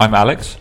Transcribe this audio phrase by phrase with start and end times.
[0.00, 0.56] I'm Alex.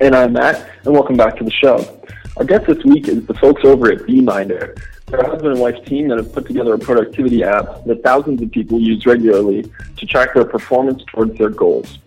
[0.00, 2.02] And I'm Matt, and welcome back to the show.
[2.36, 4.76] Our guest this week is the folks over at Beeminder.
[5.06, 8.42] They're a husband and wife team that have put together a productivity app that thousands
[8.42, 11.98] of people use regularly to track their performance towards their goals.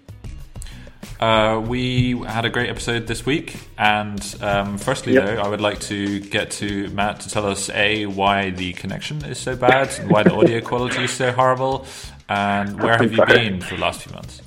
[1.20, 5.26] Uh, we had a great episode this week, and um, firstly, yep.
[5.26, 9.24] though, I would like to get to Matt to tell us a why the connection
[9.24, 11.86] is so bad, and why the audio quality is so horrible,
[12.28, 14.42] and where have you been for the last few months?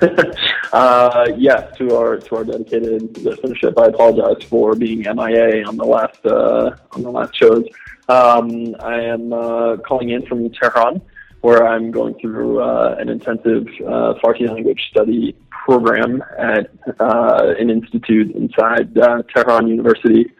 [0.72, 5.84] uh, yes, to our to our dedicated listenership, I apologize for being MIA on the
[5.84, 7.64] last uh, on the last shows.
[8.08, 11.00] Um, I am uh, calling in from Tehran,
[11.40, 17.70] where I'm going through uh, an intensive uh, Farsi language study program at uh, an
[17.70, 20.32] institute inside uh, Tehran University,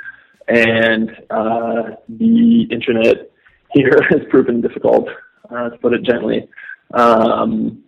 [0.48, 3.30] and uh, the internet
[3.72, 5.08] here has proven difficult,
[5.48, 6.48] to put it gently.
[6.94, 7.82] Um,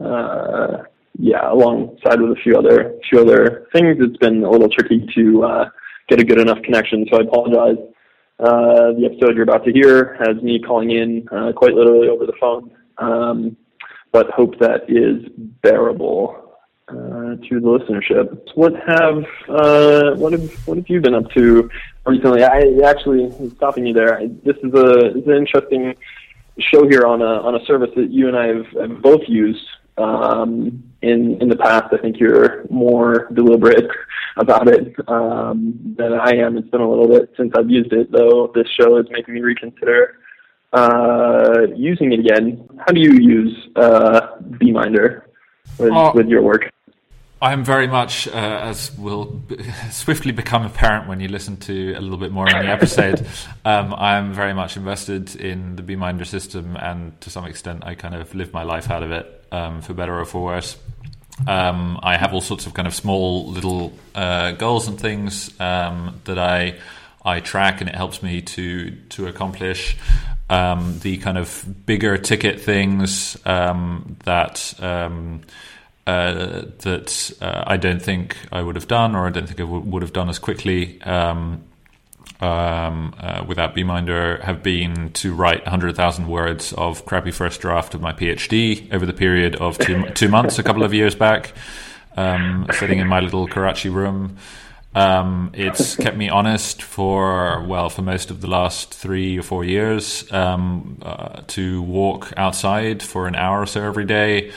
[0.00, 0.84] uh,
[1.18, 5.44] yeah, alongside with a few other few other things, it's been a little tricky to
[5.44, 5.68] uh,
[6.08, 7.06] get a good enough connection.
[7.10, 7.84] So I apologize.
[8.38, 12.24] Uh, the episode you're about to hear has me calling in uh, quite literally over
[12.24, 13.56] the phone, um,
[14.12, 15.28] but hope that is
[15.60, 16.48] bearable
[16.88, 18.38] uh, to the listenership.
[18.54, 21.68] What have uh, what have what have you been up to
[22.06, 22.44] recently?
[22.44, 24.20] I actually stopping you there.
[24.44, 25.96] This is a this is an interesting
[26.58, 29.64] show here on a on a service that you and I have, have both used.
[29.98, 33.90] Um, in in the past, I think you're more deliberate
[34.36, 36.56] about it um, than I am.
[36.56, 38.50] It's been a little bit since I've used it, though.
[38.54, 40.16] This show is making me reconsider
[40.72, 42.68] uh, using it again.
[42.78, 45.26] How do you use uh, Beeminder
[45.78, 46.70] with, uh, with your work?
[47.40, 51.92] I am very much, uh, as will b- swiftly become apparent when you listen to
[51.94, 53.24] a little bit more in the episode,
[53.64, 58.16] um, I'm very much invested in the Beeminder system, and to some extent, I kind
[58.16, 60.76] of live my life out of it, um, for better or for worse.
[61.46, 66.20] Um, I have all sorts of kind of small little uh, goals and things um,
[66.24, 66.78] that I
[67.24, 69.96] I track, and it helps me to to accomplish
[70.50, 74.74] um, the kind of bigger ticket things um, that
[76.08, 79.64] uh, that uh, I don't think I would have done, or I don't think I
[79.64, 81.64] w- would have done as quickly um,
[82.40, 88.00] um, uh, without Beeminder, have been to write 100,000 words of crappy first draft of
[88.00, 91.52] my PhD over the period of two, two months, a couple of years back,
[92.16, 94.36] um, sitting in my little Karachi room.
[94.94, 99.64] Um, it's kept me honest for well for most of the last three or four
[99.64, 104.52] years um, uh, to walk outside for an hour or so every day.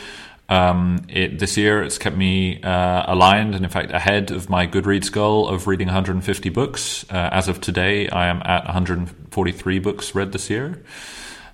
[0.51, 4.67] Um, it, this year, it's kept me uh, aligned and, in fact, ahead of my
[4.67, 7.05] Goodreads goal of reading 150 books.
[7.09, 10.83] Uh, as of today, I am at 143 books read this year.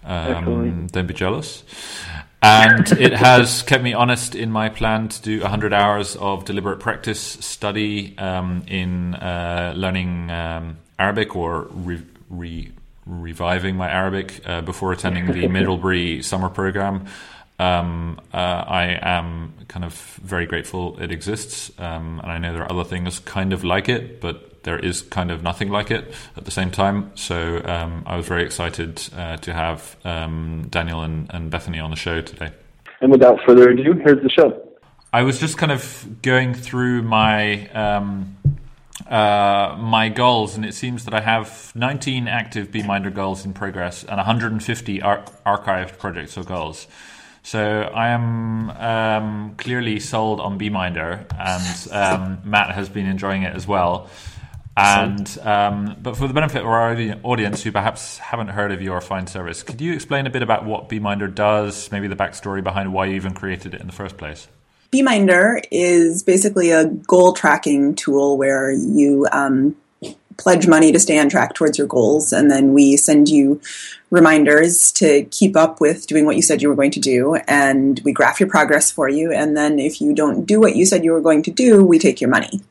[0.03, 1.63] Um, don't be jealous.
[2.41, 6.79] And it has kept me honest in my plan to do 100 hours of deliberate
[6.79, 12.71] practice study um, in uh, learning um, Arabic or re- re-
[13.05, 17.05] reviving my Arabic uh, before attending the Middlebury summer program.
[17.59, 22.63] Um, uh, I am kind of very grateful it exists, um, and I know there
[22.63, 26.13] are other things kind of like it, but there is kind of nothing like it
[26.35, 27.12] at the same time.
[27.16, 31.90] So um, I was very excited uh, to have um, Daniel and, and, Bethany on
[31.90, 32.51] the show today.
[33.01, 34.62] And without further ado, here's the show.
[35.13, 38.35] I was just kind of going through my um,
[39.09, 44.03] uh, my goals, and it seems that I have 19 active Beeminder goals in progress
[44.03, 46.88] and 150 ar- archived projects or goals.
[47.47, 53.55] So I am um, clearly sold on Beeminder, and um, Matt has been enjoying it
[53.55, 54.09] as well.
[54.75, 56.93] And um, but for the benefit of our
[57.23, 60.65] audience who perhaps haven't heard of your fine service, could you explain a bit about
[60.65, 64.17] what Beeminder does, maybe the backstory behind why you even created it in the first
[64.17, 64.49] place?
[64.91, 69.73] Beeminder is basically a goal tracking tool where you um,
[70.37, 73.59] pledge money to stay on track towards your goals, and then we send you
[74.09, 78.00] reminders to keep up with doing what you said you were going to do, and
[78.03, 79.31] we graph your progress for you.
[79.31, 82.00] And then if you don't do what you said you were going to do, we
[82.00, 82.62] take your money.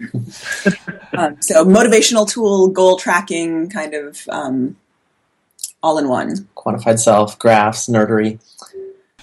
[1.16, 4.76] um, so motivational tool, goal tracking, kind of um,
[5.82, 6.48] all in one.
[6.56, 8.40] Quantified self, graphs, nerdery.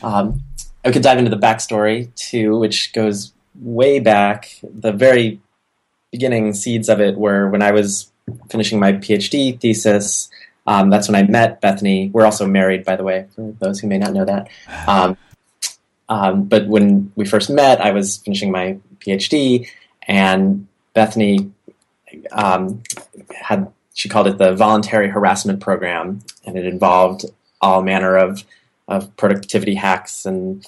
[0.01, 0.41] Um,
[0.85, 4.59] I could dive into the backstory too, which goes way back.
[4.63, 5.41] The very
[6.11, 8.11] beginning seeds of it were when I was
[8.49, 10.29] finishing my PhD thesis.
[10.67, 12.09] Um, that's when I met Bethany.
[12.13, 14.49] We're also married, by the way, for those who may not know that.
[14.87, 15.17] Um,
[16.09, 19.67] um, but when we first met, I was finishing my PhD,
[20.07, 21.51] and Bethany
[22.31, 22.81] um,
[23.35, 27.25] had she called it the voluntary harassment program, and it involved
[27.61, 28.43] all manner of
[28.87, 30.67] of productivity hacks and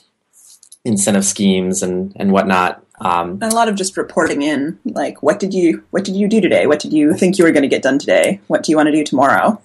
[0.86, 2.84] incentive schemes and and whatnot.
[3.02, 6.40] Um, a lot of just reporting in, like what did you what did you do
[6.40, 6.68] today?
[6.68, 8.40] What did you think you were going to get done today?
[8.48, 9.60] What do you want to do tomorrow?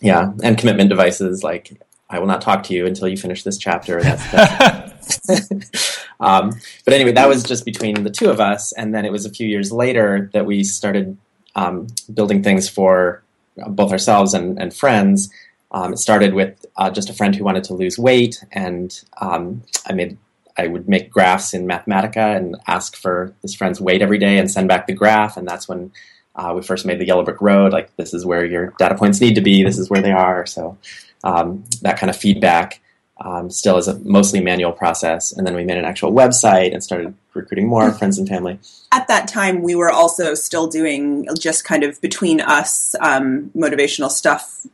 [0.00, 1.80] Yeah, and commitment devices like
[2.10, 4.02] I will not talk to you until you finish this chapter.
[4.02, 6.52] That's, that's um,
[6.84, 9.30] but anyway, that was just between the two of us, and then it was a
[9.30, 11.16] few years later that we started
[11.54, 13.22] um, building things for
[13.68, 15.30] both ourselves and, and friends.
[15.70, 19.62] Um, it started with uh, just a friend who wanted to lose weight, and um,
[19.86, 20.18] I made
[20.56, 24.50] I would make graphs in Mathematica and ask for this friend's weight every day and
[24.50, 25.92] send back the graph, and that's when
[26.34, 27.72] uh, we first made the Yellow Brick Road.
[27.72, 29.62] Like this is where your data points need to be.
[29.62, 30.46] This is where they are.
[30.46, 30.78] So
[31.24, 32.80] um, that kind of feedback
[33.20, 35.32] um, still is a mostly manual process.
[35.32, 38.58] And then we made an actual website and started recruiting more friends and family.
[38.90, 44.10] At that time, we were also still doing just kind of between us um, motivational
[44.10, 44.66] stuff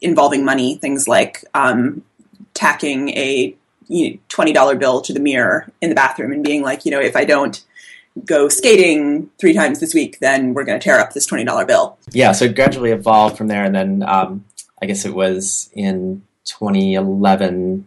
[0.00, 2.04] involving money, things like um,
[2.52, 3.56] tacking a
[3.88, 7.00] you know, $20 bill to the mirror in the bathroom and being like, you know,
[7.00, 7.64] if I don't
[8.24, 11.98] go skating three times this week, then we're going to tear up this $20 bill.
[12.12, 13.64] Yeah, so it gradually evolved from there.
[13.64, 14.44] And then um,
[14.80, 17.86] I guess it was in 2011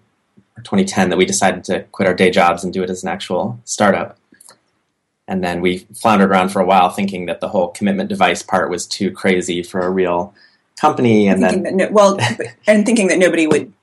[0.58, 3.10] or 2010 that we decided to quit our day jobs and do it as an
[3.10, 4.18] actual startup.
[5.30, 8.70] And then we floundered around for a while thinking that the whole commitment device part
[8.70, 10.34] was too crazy for a real
[10.80, 11.28] company.
[11.28, 12.18] And then, no, well,
[12.68, 13.74] and thinking that nobody would,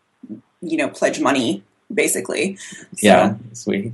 [0.63, 1.63] you know, pledge money
[1.95, 2.57] basically.
[2.57, 2.85] So.
[3.01, 3.93] Yeah, so we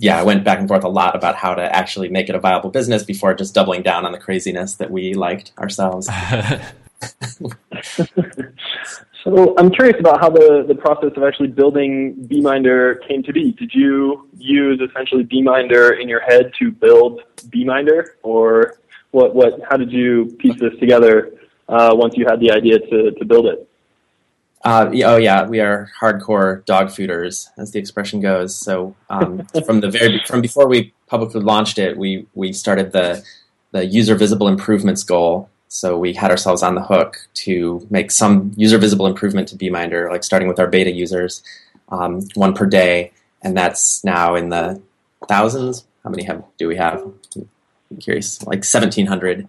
[0.00, 2.40] yeah, I went back and forth a lot about how to actually make it a
[2.40, 6.08] viable business before just doubling down on the craziness that we liked ourselves.
[9.24, 13.52] so I'm curious about how the, the process of actually building Beeminder came to be.
[13.52, 17.20] Did you use essentially Beeminder in your head to build
[17.50, 18.78] Beeminder, or
[19.12, 19.34] what?
[19.34, 19.60] What?
[19.68, 21.32] How did you piece this together
[21.68, 23.69] uh, once you had the idea to, to build it?
[24.62, 28.54] Uh, oh yeah, we are hardcore dog fooders, as the expression goes.
[28.54, 33.24] So um, from the very from before we publicly launched it, we we started the
[33.72, 35.48] the user visible improvements goal.
[35.68, 40.10] So we had ourselves on the hook to make some user visible improvement to Beeminder,
[40.10, 41.42] like starting with our beta users,
[41.90, 43.12] um, one per day,
[43.42, 44.82] and that's now in the
[45.28, 45.86] thousands.
[46.04, 47.02] How many have do we have?
[47.36, 49.48] I'm curious, like seventeen hundred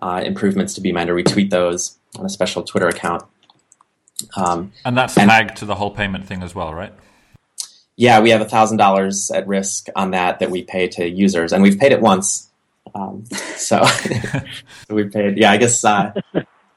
[0.00, 1.14] uh, improvements to Beeminder.
[1.14, 3.24] We tweet those on a special Twitter account.
[4.36, 6.92] Um, and that's and, tagged to the whole payment thing as well, right?
[7.96, 11.52] Yeah, we have a thousand dollars at risk on that that we pay to users,
[11.52, 12.50] and we've paid it once.
[12.94, 13.24] Um,
[13.56, 13.84] so
[14.90, 15.38] we paid.
[15.38, 16.12] Yeah, I guess uh,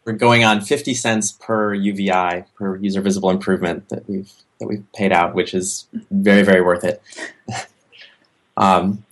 [0.06, 4.86] we're going on fifty cents per UVI per user visible improvement that we've that we've
[4.94, 7.02] paid out, which is very very worth it.
[8.58, 9.04] um,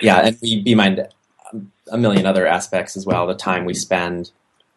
[0.00, 1.06] yeah, and we beemind
[1.90, 3.26] a million other aspects as well.
[3.26, 4.30] The time we spend.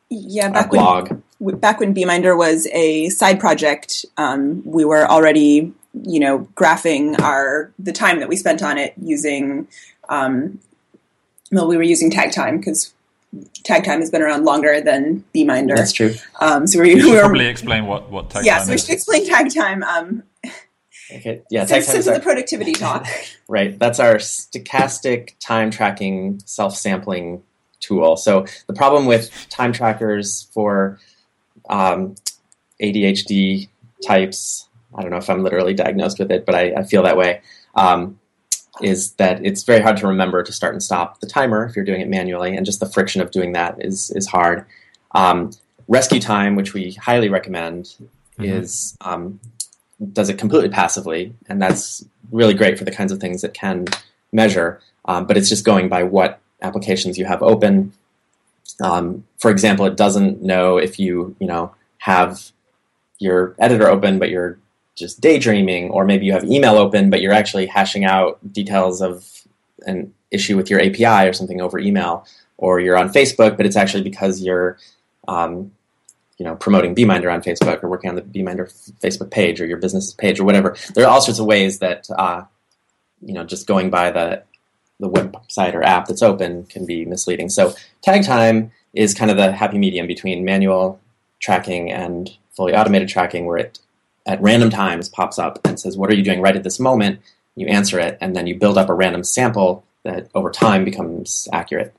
[0.09, 1.09] Yeah, back blog.
[1.09, 5.73] When, back when Beeminder was a side project, um, we were already,
[6.03, 9.67] you know, graphing our the time that we spent on it using.
[10.09, 10.59] Um,
[11.51, 12.93] well, we were using TagTime because
[13.63, 15.75] TagTime has been around longer than Beeminder.
[15.75, 16.15] That's true.
[16.39, 18.77] Um, so we, we should probably explain what what tag yeah, time Yeah, so we
[18.77, 19.83] should explain TagTime.
[19.83, 20.23] Um,
[21.11, 23.05] okay, yeah, TagTime is the productivity talk.
[23.47, 27.43] right, that's our stochastic time tracking self sampling
[27.79, 28.17] tool.
[28.17, 30.99] So the problem with time trackers for
[31.69, 32.15] um,
[32.81, 33.69] ADHD
[34.05, 37.17] types, I don't know if I'm literally diagnosed with it, but I, I feel that
[37.17, 37.41] way,
[37.75, 38.19] um,
[38.81, 41.85] is that it's very hard to remember to start and stop the timer if you're
[41.85, 44.65] doing it manually, and just the friction of doing that is is hard.
[45.11, 45.51] Um,
[45.89, 48.43] RescueTime, which we highly recommend, mm-hmm.
[48.43, 49.39] is um,
[50.13, 53.85] does it completely passively, and that's really great for the kinds of things it can
[54.31, 54.79] measure.
[55.05, 57.93] Um, but it's just going by what applications you have open.
[58.81, 62.51] Um, for example, it doesn't know if you you know have
[63.19, 64.59] your editor open, but you're
[64.95, 69.25] just daydreaming, or maybe you have email open, but you're actually hashing out details of
[69.85, 72.25] an issue with your API or something over email,
[72.57, 74.77] or you're on Facebook, but it's actually because you're
[75.27, 75.71] um,
[76.37, 78.67] you know promoting Beeminder on Facebook or working on the Beeminder
[79.01, 80.75] Facebook page or your business page or whatever.
[80.93, 82.43] There are all sorts of ways that uh,
[83.21, 84.43] you know just going by the
[84.99, 87.49] the website or app that's open can be misleading.
[87.49, 87.73] So
[88.05, 90.99] TagTime is kind of the happy medium between manual
[91.39, 93.79] tracking and fully automated tracking, where it
[94.25, 97.19] at random times pops up and says, "What are you doing right at this moment?"
[97.55, 101.47] You answer it, and then you build up a random sample that over time becomes
[101.53, 101.93] accurate.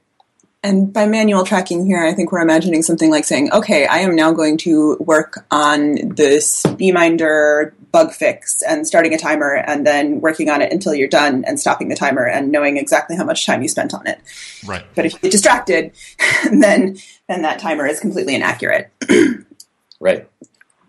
[0.63, 4.17] And by manual tracking here, I think we're imagining something like saying, okay, I am
[4.17, 10.21] now going to work on this Beeminder bug fix and starting a timer and then
[10.21, 13.47] working on it until you're done and stopping the timer and knowing exactly how much
[13.47, 14.21] time you spent on it.
[14.67, 14.85] Right.
[14.95, 15.93] But if you get distracted,
[16.51, 18.91] then then that timer is completely inaccurate.
[20.01, 20.29] right.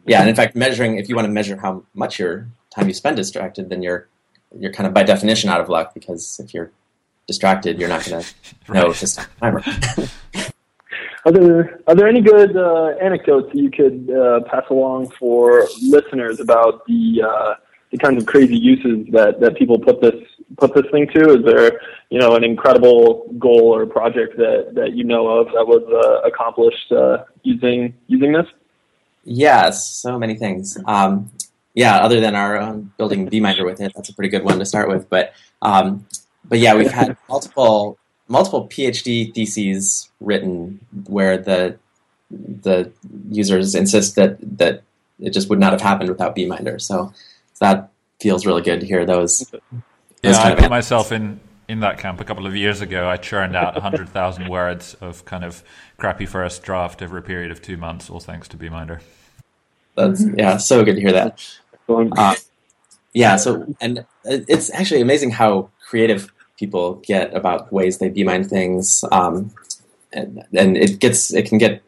[0.05, 2.93] Yeah, and in fact, measuring if you want to measure how much your time you
[2.93, 4.07] spend distracted, then you're
[4.57, 6.71] you're kind of by definition out of luck because if you're
[7.27, 8.23] distracted, you're not going
[8.65, 9.63] to know if this timer.
[11.25, 15.67] Are there are there any good uh, anecdotes that you could uh, pass along for
[15.81, 17.53] listeners about the uh,
[17.91, 20.15] the kinds of crazy uses that, that people put this
[20.57, 21.37] put this thing to?
[21.37, 25.67] Is there you know an incredible goal or project that, that you know of that
[25.67, 28.47] was uh, accomplished uh, using using this?
[29.25, 30.77] Yes, so many things.
[30.85, 31.29] Um,
[31.73, 34.65] yeah, other than our own building Beeminder with it, that's a pretty good one to
[34.65, 35.09] start with.
[35.09, 36.07] But um,
[36.45, 37.98] but yeah, we've had multiple
[38.29, 41.77] multiple PhD theses written where the
[42.29, 42.91] the
[43.29, 44.83] users insist that that
[45.19, 46.79] it just would not have happened without Beeminder.
[46.79, 47.11] So,
[47.53, 47.89] so that
[48.21, 49.39] feels really good to hear those.
[49.49, 49.61] those
[50.23, 53.09] yeah, I put myself in in that camp a couple of years ago.
[53.09, 55.63] I churned out hundred thousand words of kind of
[55.97, 59.01] crappy first draft over a period of two months, all thanks to Beeminder.
[59.95, 61.45] That's yeah, so good to hear that.
[61.89, 62.35] Uh,
[63.13, 69.05] yeah, so and it's actually amazing how creative people get about ways they BeeMind things,
[69.11, 69.51] um,
[70.11, 71.81] and, and it gets it can get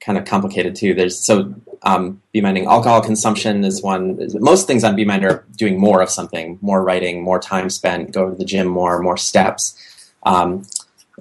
[0.00, 0.92] kind of complicated too.
[0.94, 4.18] There's so um, BeeMinding alcohol consumption is one.
[4.34, 8.30] Most things on BeeMind are doing more of something, more writing, more time spent, go
[8.30, 9.78] to the gym more, more steps.
[10.24, 10.66] Um,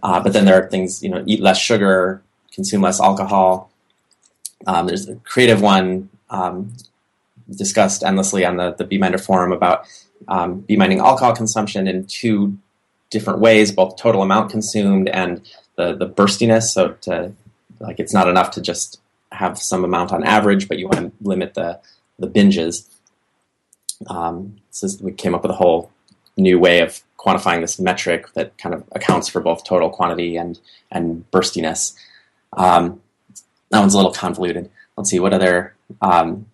[0.01, 3.71] uh, but then there are things, you know, eat less sugar, consume less alcohol.
[4.67, 6.73] Um, there's a creative one um,
[7.55, 9.85] discussed endlessly on the, the Beeminder forum about
[10.27, 12.57] um, BeeMinding alcohol consumption in two
[13.09, 16.73] different ways, both total amount consumed and the, the burstiness.
[16.73, 17.33] So to,
[17.79, 18.99] like it's not enough to just
[19.31, 21.79] have some amount on average, but you want to limit the,
[22.17, 22.87] the binges.
[24.07, 25.91] Um, so we came up with a whole
[26.37, 30.59] new way of quantifying this metric that kind of accounts for both total quantity and
[30.91, 31.93] and burstiness.
[32.53, 33.01] Um,
[33.69, 34.69] that one's a little convoluted.
[34.95, 36.47] Let's see what other um,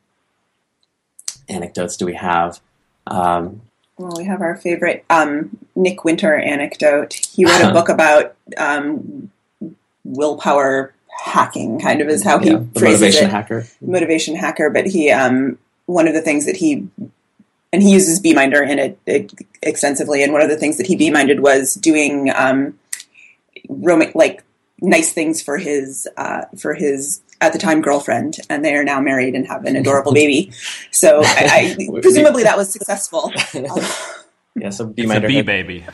[1.48, 2.60] anecdotes do we have?
[3.08, 3.62] Um,
[3.98, 7.14] well, we have our favorite um, Nick Winter anecdote.
[7.14, 9.32] He wrote a book about um,
[10.04, 13.32] willpower hacking, kind of is how he yeah, phrases motivation it.
[13.32, 13.68] hacker.
[13.82, 14.70] Motivation hacker.
[14.70, 16.88] But he, um, one of the things that he,
[17.72, 20.24] and he uses Beeminder in it, it extensively.
[20.24, 22.78] And one of the things that he BeeMinded was doing um,
[23.70, 24.44] rom- like
[24.82, 29.00] nice things for his uh, for his at the time girlfriend, and they are now
[29.02, 30.52] married and have an adorable baby.
[30.92, 33.32] So I, I presumably that was successful.
[34.56, 35.86] yeah, so It's a bee baby.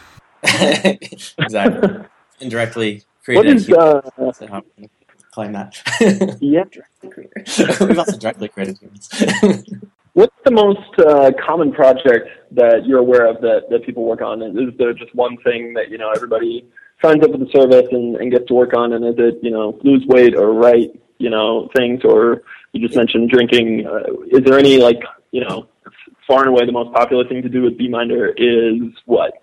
[0.43, 2.05] exactly.
[2.39, 3.55] Indirectly created.
[3.57, 4.01] is uh,
[4.33, 4.89] So how can we
[5.31, 5.81] claim that?
[6.41, 6.63] yeah?
[7.03, 9.09] We've also directly created humans.
[10.13, 14.41] What's the most uh, common project that you're aware of that, that people work on?
[14.41, 16.65] Is there just one thing that you know everybody
[17.01, 18.91] signs up for the service and, and gets to work on?
[18.93, 22.95] And is it you know lose weight or write you know things, or you just
[22.97, 23.85] mentioned drinking?
[23.87, 25.01] Uh, is there any like
[25.31, 25.67] you know
[26.27, 29.33] far and away the most popular thing to do with Beeminder is what?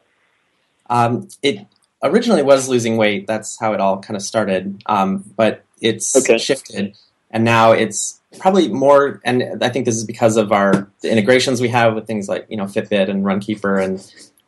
[0.91, 1.67] Um, it
[2.03, 3.27] originally was losing weight.
[3.27, 4.83] That's how it all kind of started.
[4.87, 6.39] Um, but it's Okay.
[6.39, 6.97] shifted,
[7.31, 9.21] and now it's probably more.
[9.25, 12.47] And I think this is because of our the integrations we have with things like
[12.49, 13.95] you know Fitbit and Runkeeper and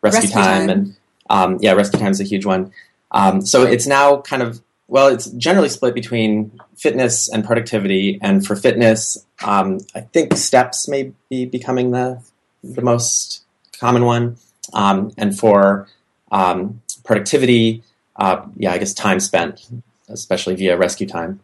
[0.03, 0.71] Rescue, Rescue Time, Time.
[0.71, 0.97] and
[1.29, 2.73] um, yeah, RescueTime is a huge one.
[3.13, 4.61] Um, so it's now kind of
[4.91, 8.19] well, it's generally split between fitness and productivity.
[8.21, 12.21] And for fitness, um, I think steps may be becoming the
[12.63, 13.45] the most
[13.79, 14.37] common one.
[14.75, 15.89] Um, and for
[16.33, 17.85] um, productivity,
[18.17, 19.65] uh, yeah, I guess time spent,
[20.09, 21.39] especially via RescueTime.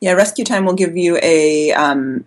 [0.00, 1.70] Yeah, RescueTime will give you a.
[1.72, 2.24] Um,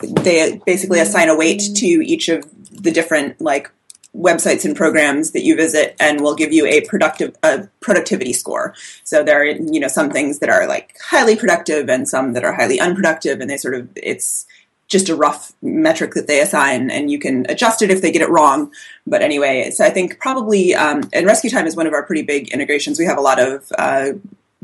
[0.00, 3.70] they basically assign a weight to each of the different like
[4.16, 8.74] websites and programs that you visit, and will give you a productive a productivity score.
[9.04, 12.44] So there are you know some things that are like highly productive and some that
[12.44, 14.46] are highly unproductive, and they sort of it's
[14.88, 18.22] just a rough metric that they assign, and you can adjust it if they get
[18.22, 18.72] it wrong.
[19.06, 22.52] But anyway, so I think probably um, and RescueTime is one of our pretty big
[22.52, 22.98] integrations.
[22.98, 24.12] We have a lot of uh,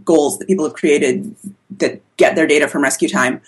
[0.05, 1.35] goals that people have created
[1.79, 3.41] that get their data from RescueTime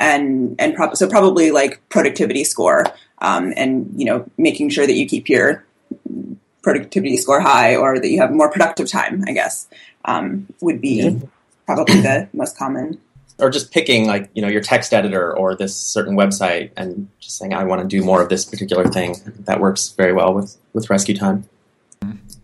[0.00, 2.84] and and prob- so probably like productivity score
[3.18, 5.64] um, and you know making sure that you keep your
[6.62, 9.68] productivity score high or that you have more productive time i guess
[10.06, 11.10] um, would be Yeah.
[11.66, 12.98] probably the most common
[13.38, 17.38] Or just picking like you know your text editor or this certain website and just
[17.38, 19.16] saying I want to do more of this particular thing.
[19.48, 21.44] That works very well with with RescueTime.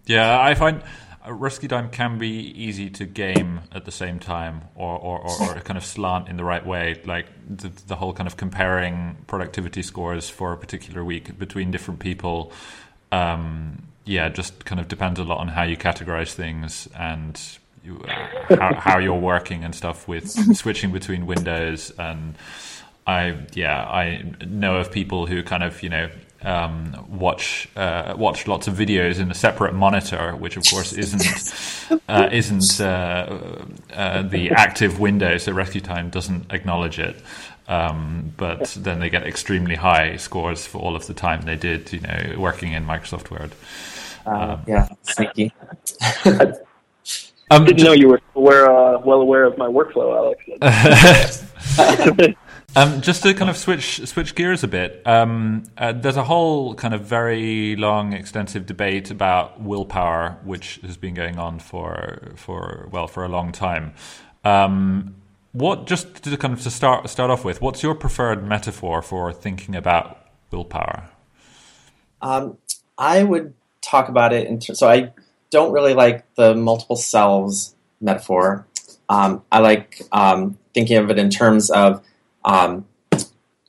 [0.06, 0.80] Yeah, I find
[1.26, 5.60] uh, RescueTime can be easy to game at the same time, or, or, or, or
[5.60, 7.00] kind of slant in the right way.
[7.04, 12.00] Like the, the whole kind of comparing productivity scores for a particular week between different
[12.00, 12.52] people.
[13.10, 17.40] Um, yeah, just kind of depends a lot on how you categorize things and
[17.84, 22.36] you, uh, how, how you're working and stuff with switching between windows and
[23.06, 26.10] I yeah I know of people who kind of you know
[26.46, 32.00] um, watch uh, watch lots of videos in a separate monitor, which of course isn't
[32.08, 37.16] uh, isn't uh, uh, the active window, so RescueTime doesn't acknowledge it.
[37.68, 41.92] Um, but then they get extremely high scores for all of the time they did,
[41.92, 43.52] you know, working in Microsoft Word.
[44.24, 45.52] Um, yeah, sneaky.
[47.48, 51.44] Um, didn't know you were aware, uh, well aware of my workflow, Alex.
[52.76, 56.74] um, just to kind of switch switch gears a bit, um, uh, there's a whole
[56.74, 62.88] kind of very long, extensive debate about willpower, which has been going on for for
[62.92, 63.94] well for a long time.
[64.44, 65.16] Um,
[65.52, 69.32] what just to kind of to start start off with, what's your preferred metaphor for
[69.32, 70.18] thinking about
[70.50, 71.08] willpower?
[72.20, 72.58] Um,
[72.98, 75.12] I would talk about it in ter- so I
[75.50, 78.66] don't really like the multiple selves metaphor.
[79.08, 82.02] Um, I like um, thinking of it in terms of,
[82.46, 82.86] um,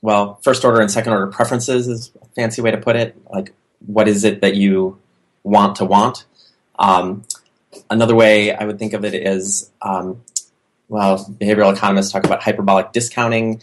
[0.00, 3.16] well, first order and second order preferences is a fancy way to put it.
[3.30, 3.52] Like,
[3.86, 4.98] what is it that you
[5.42, 6.24] want to want?
[6.78, 7.24] Um,
[7.90, 10.22] another way I would think of it is, um,
[10.88, 13.60] well, behavioral economists talk about hyperbolic discounting.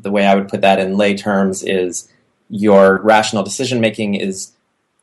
[0.00, 2.12] The way I would put that in lay terms is
[2.50, 4.52] your rational decision making is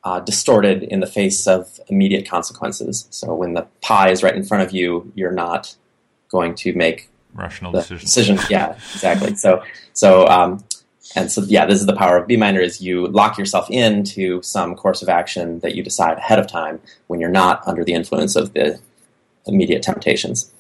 [0.04, 3.08] uh, distorted in the face of immediate consequences.
[3.10, 5.76] So when the pie is right in front of you, you're not
[6.30, 8.02] going to make rational decisions.
[8.02, 9.36] Decision, yeah, exactly.
[9.36, 9.64] So,
[9.94, 10.64] so, um,
[11.16, 14.76] and so, yeah, this is the power of Beeminder is you lock yourself into some
[14.76, 18.36] course of action that you decide ahead of time when you're not under the influence
[18.36, 18.80] of the
[19.46, 20.52] immediate temptations.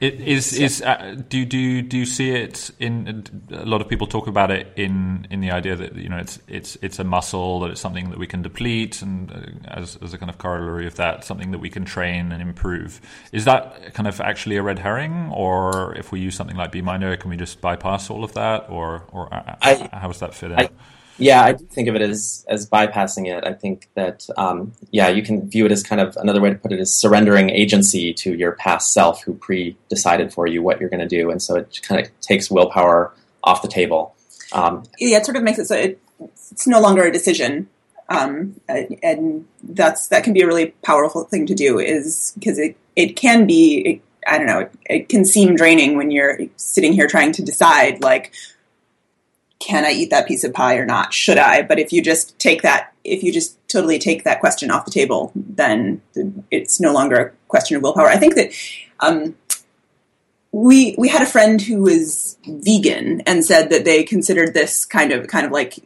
[0.00, 4.06] It is is uh, do do do you see it in a lot of people
[4.06, 7.60] talk about it in in the idea that you know it's it's it's a muscle
[7.60, 10.86] that it's something that we can deplete and uh, as as a kind of corollary
[10.86, 13.00] of that something that we can train and improve.
[13.32, 15.30] Is that kind of actually a red herring?
[15.32, 18.68] Or if we use something like Beeminder, can we just bypass all of that?
[18.68, 20.58] Or or uh, I, how does that fit in?
[20.58, 20.68] I,
[21.18, 23.44] yeah, I do think of it as as bypassing it.
[23.46, 26.56] I think that um, yeah, you can view it as kind of another way to
[26.56, 30.90] put it is surrendering agency to your past self, who pre-decided for you what you're
[30.90, 34.14] going to do, and so it kind of takes willpower off the table.
[34.52, 36.00] Um, yeah, it sort of makes it so it,
[36.50, 37.68] it's no longer a decision,
[38.08, 41.78] um, and that's that can be a really powerful thing to do.
[41.78, 43.78] Is because it it can be.
[43.78, 44.60] It, I don't know.
[44.60, 48.32] It, it can seem draining when you're sitting here trying to decide, like,
[49.64, 51.14] can I eat that piece of pie or not?
[51.14, 51.62] Should I?
[51.62, 54.90] But if you just take that, if you just totally take that question off the
[54.90, 56.02] table, then
[56.50, 58.08] it's no longer a question of willpower.
[58.08, 58.52] I think that
[59.00, 59.34] um,
[60.52, 65.12] we we had a friend who was vegan and said that they considered this kind
[65.12, 65.78] of kind of like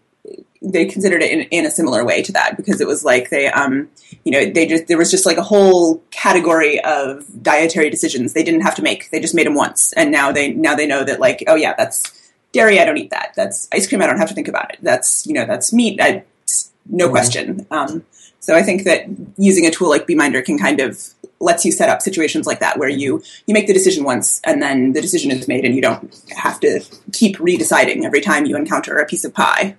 [0.60, 3.46] they considered it in, in a similar way to that because it was like they
[3.46, 3.88] um
[4.24, 8.42] you know they just there was just like a whole category of dietary decisions they
[8.42, 11.04] didn't have to make they just made them once and now they now they know
[11.04, 13.32] that like oh yeah that's dairy, I don't eat that.
[13.36, 14.78] That's ice cream, I don't have to think about it.
[14.82, 16.24] That's you know, that's meat, I,
[16.86, 17.10] no mm-hmm.
[17.12, 17.66] question.
[17.70, 18.04] Um,
[18.40, 19.06] so I think that
[19.36, 21.02] using a tool like Beeminder can kind of
[21.40, 24.62] lets you set up situations like that where you you make the decision once and
[24.62, 26.80] then the decision is made and you don't have to
[27.12, 29.76] keep redeciding every time you encounter a piece of pie.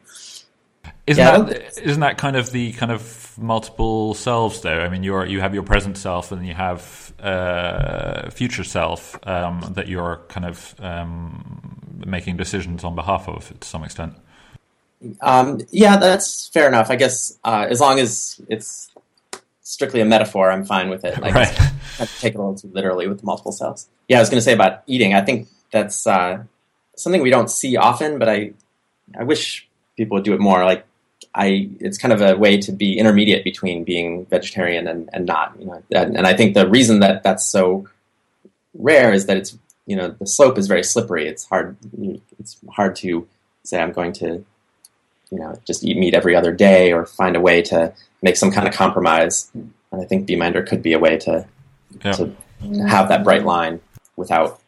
[1.08, 1.42] Isn't yeah.
[1.42, 4.80] that isn't that kind of the kind of multiple selves though?
[4.82, 9.18] I mean, you are you have your present self and you have uh, future self
[9.28, 14.14] um, that you're kind of um, making decisions on behalf of to some extent.
[15.22, 16.90] Um, yeah, that's fair enough.
[16.90, 18.92] I guess uh, as long as it's
[19.62, 21.20] strictly a metaphor, I'm fine with it.
[21.20, 21.60] Like, right.
[22.00, 23.88] I take it a little too literally with the multiple selves.
[24.08, 25.14] Yeah, I was going to say about eating.
[25.14, 26.44] I think that's uh,
[26.96, 28.54] something we don't see often, but I
[29.18, 30.66] I wish people would do it more.
[30.66, 30.86] Like
[31.34, 35.56] I, it's kind of a way to be intermediate between being vegetarian and, and not.
[35.60, 37.88] You know, and, and I think the reason that that's so
[38.74, 39.58] rare is that it's
[39.90, 41.28] you know the slope is very slippery.
[41.28, 41.76] It's hard.
[42.40, 43.28] It's hard to
[43.64, 44.46] say I'm going to
[45.32, 48.52] you know just eat meat every other day or find a way to make some
[48.52, 49.50] kind of compromise.
[49.56, 51.48] And I think Beeminder could be a way to
[52.06, 52.12] yeah.
[52.12, 52.32] to
[52.88, 53.82] have that bright line
[54.16, 54.62] without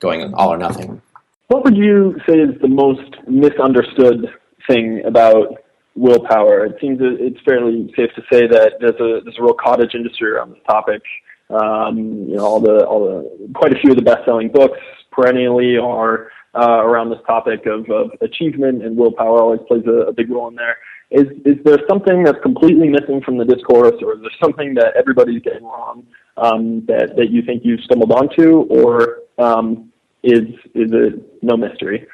[0.00, 1.02] going all or nothing.
[1.48, 4.26] What would you say is the most misunderstood
[4.66, 5.58] thing about
[5.96, 6.64] willpower?
[6.64, 9.94] It seems that it's fairly safe to say that there's a there's a real cottage
[9.94, 11.02] industry around this topic.
[11.50, 14.78] Um, you know, all the all the quite a few of the best-selling books
[15.10, 19.40] perennially are uh, around this topic of, of achievement and willpower.
[19.40, 20.76] Always plays a, a big role in there.
[21.10, 24.96] Is is there something that's completely missing from the discourse, or is there something that
[24.96, 30.90] everybody's getting wrong um, that that you think you've stumbled onto, or um, is is
[30.92, 32.06] it no mystery?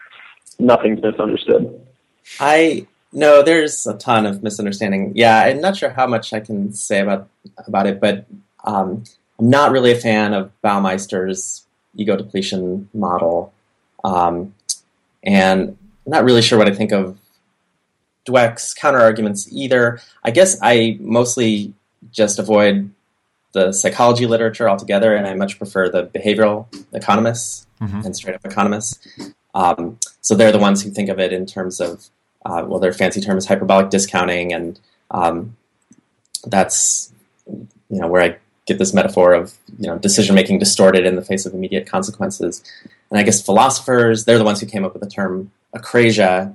[0.58, 1.80] Nothing's misunderstood.
[2.40, 5.12] I no, there's a ton of misunderstanding.
[5.14, 7.28] Yeah, I'm not sure how much I can say about
[7.66, 8.26] about it, but
[8.64, 9.04] um,
[9.40, 11.64] I'm not really a fan of Baumeister's
[11.96, 13.54] ego depletion model,
[14.04, 14.54] um,
[15.22, 15.76] and
[16.06, 17.18] I'm not really sure what I think of
[18.26, 20.00] Dweck's counter arguments either.
[20.22, 21.72] I guess I mostly
[22.12, 22.90] just avoid
[23.52, 28.02] the psychology literature altogether, and I much prefer the behavioral economists mm-hmm.
[28.04, 29.00] and straight up economists.
[29.54, 32.10] Um, so they're the ones who think of it in terms of,
[32.44, 34.78] uh, well, their fancy term is hyperbolic discounting, and
[35.10, 35.56] um,
[36.46, 37.10] that's
[37.46, 38.36] you know where I
[38.70, 42.62] get this metaphor of you know decision making distorted in the face of immediate consequences.
[43.10, 46.54] And I guess philosophers, they're the ones who came up with the term acrasia.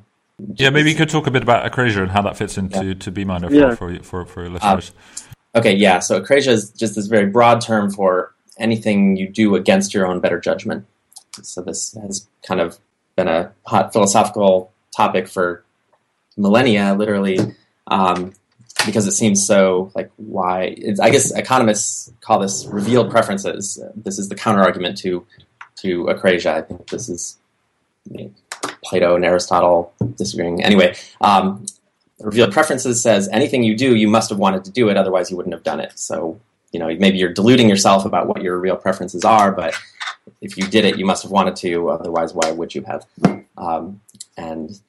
[0.56, 2.93] Yeah, maybe you could talk a bit about acrasia and how that fits into yeah.
[2.93, 3.75] to Beeminder for, yeah.
[3.75, 4.91] for, for, for, your listeners.
[4.91, 5.99] Um, okay, yeah.
[5.99, 10.19] So acrasia is just this very broad term for anything you do against your own
[10.21, 10.86] better judgment.
[11.41, 12.80] So this has kind of
[13.15, 15.63] been a hot philosophical topic for
[16.38, 17.39] millennia, literally,
[17.88, 18.34] um,
[18.86, 20.76] because it seems so like why?
[21.02, 23.82] I guess economists call this revealed preferences.
[23.95, 25.26] This is the counter argument to
[25.78, 26.54] to acrasia.
[26.54, 27.38] I think this is
[28.84, 30.63] Plato and Aristotle disagreeing.
[30.63, 31.65] Anyway, um,
[32.19, 35.38] revealed preferences says anything you do, you must have wanted to do it, otherwise you
[35.38, 35.98] wouldn't have done it.
[35.98, 36.39] So
[36.71, 39.74] you know maybe you're deluding yourself about what your real preferences are, but
[40.41, 41.89] if you did it, you must have wanted to.
[41.89, 43.06] Otherwise, why would you have?
[43.58, 44.02] Um,
[44.38, 44.80] and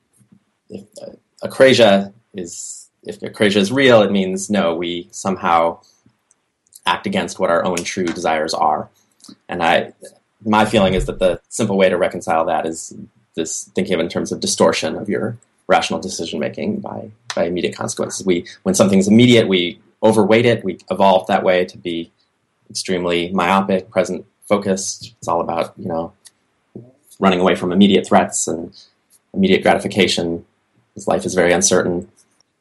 [0.68, 1.12] if uh,
[1.46, 5.80] acrasia is if acrasia is real, it means no, we somehow
[6.84, 8.88] act against what our own true desires are.
[9.48, 9.92] And I,
[10.44, 12.94] my feeling is that the simple way to reconcile that is
[13.34, 15.38] this thinking of in terms of distortion of your
[15.68, 18.24] rational decision making by by immediate consequences.
[18.24, 20.64] We when something's immediate, we overweight it.
[20.64, 22.10] We evolve that way to be
[22.70, 25.14] extremely myopic, present focused.
[25.18, 26.12] It's all about you know
[27.18, 28.74] running away from immediate threats and
[29.32, 30.44] immediate gratification.
[30.94, 32.08] Because life is very uncertain.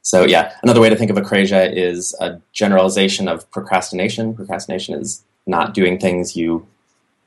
[0.06, 4.36] So yeah, another way to think of acrasia is a generalization of procrastination.
[4.36, 6.68] Procrastination is not doing things you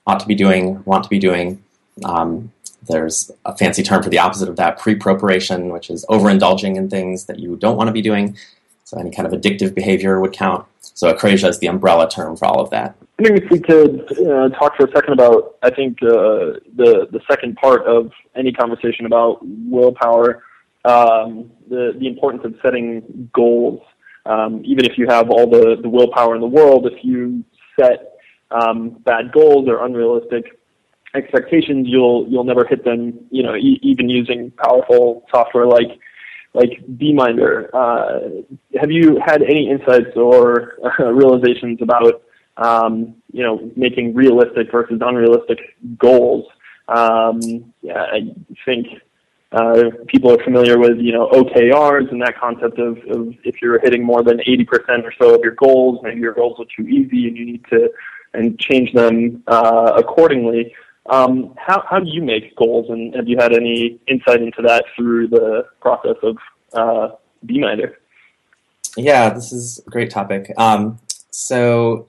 [0.06, 1.60] ought to be doing, want to be doing.
[2.04, 2.52] Um,
[2.86, 7.24] there's a fancy term for the opposite of that, preproperation, which is overindulging in things
[7.24, 8.36] that you don't want to be doing.
[8.84, 10.64] So any kind of addictive behavior would count.
[10.80, 12.94] So acrasia is the umbrella term for all of that.
[13.18, 17.08] I think if we could uh, talk for a second about, I think uh, the
[17.10, 20.44] the second part of any conversation about willpower,
[20.84, 23.80] um, the the importance of setting goals.
[24.26, 27.44] Um, even if you have all the the willpower in the world, if you
[27.78, 28.18] set
[28.50, 30.44] um, bad goals or unrealistic
[31.14, 33.18] expectations, you'll you'll never hit them.
[33.30, 35.98] You know, e- even using powerful software like
[36.54, 37.70] like Beeminder.
[37.74, 38.18] Uh,
[38.80, 42.22] have you had any insights or uh, realizations about
[42.56, 45.58] um, you know making realistic versus unrealistic
[45.98, 46.46] goals?
[46.88, 48.86] Um, yeah, I think
[49.52, 53.80] uh, people are familiar with you know OKRs and that concept of, of if you're
[53.80, 57.28] hitting more than 80% or so of your goals, maybe your goals are too easy
[57.28, 57.90] and you need to
[58.34, 60.74] and change them uh, accordingly.
[61.08, 64.84] Um, how, how do you make goals, and have you had any insight into that
[64.94, 66.36] through the process of
[66.74, 67.98] uh, Beeminder?
[68.96, 70.52] Yeah, this is a great topic.
[70.58, 70.98] Um,
[71.30, 72.08] so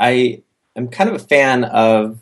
[0.00, 0.42] I
[0.74, 2.18] am kind of a fan of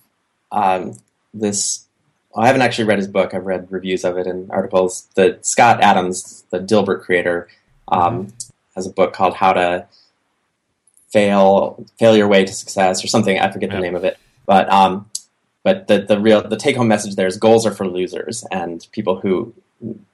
[0.51, 0.95] um,
[1.33, 1.87] this.
[2.35, 3.35] I haven't actually read his book.
[3.35, 5.09] I've read reviews of it and articles.
[5.15, 7.49] The Scott Adams, the Dilbert creator,
[7.89, 8.33] um,
[8.75, 9.87] has a book called How to
[11.11, 13.39] Fail Fail Your Way to Success or something.
[13.39, 13.77] I forget yeah.
[13.77, 15.11] the name of it, but um,
[15.63, 18.87] but the, the real the take home message there is goals are for losers and
[18.93, 19.53] people who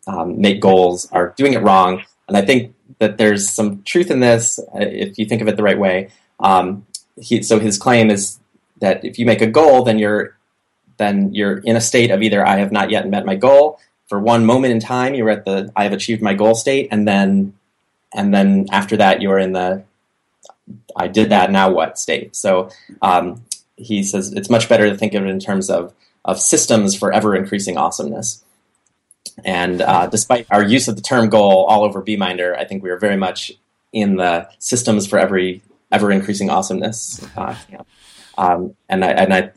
[0.07, 4.21] um, make goals are doing it wrong and i think that there's some truth in
[4.21, 6.09] this uh, if you think of it the right way
[6.41, 6.87] um,
[7.21, 8.39] he, so his claim is
[8.81, 10.37] that if you make a goal then you're
[10.99, 14.19] then you're in a state of either i have not yet met my goal for
[14.19, 17.55] one moment in time you're at the i have achieved my goal state and then
[18.15, 19.83] and then after that you're in the
[20.97, 22.35] I did that now what state.
[22.37, 22.71] So
[23.03, 23.45] um,
[23.77, 27.13] he says it's much better to think of it in terms of, of systems for
[27.13, 28.45] ever increasing awesomeness.
[29.45, 32.91] And uh, despite our use of the term goal all over Beeminder, I think we
[32.91, 33.53] are very much
[33.93, 37.25] in the systems for every ever increasing awesomeness.
[37.37, 37.55] Uh,
[38.37, 39.51] um, and, I, and I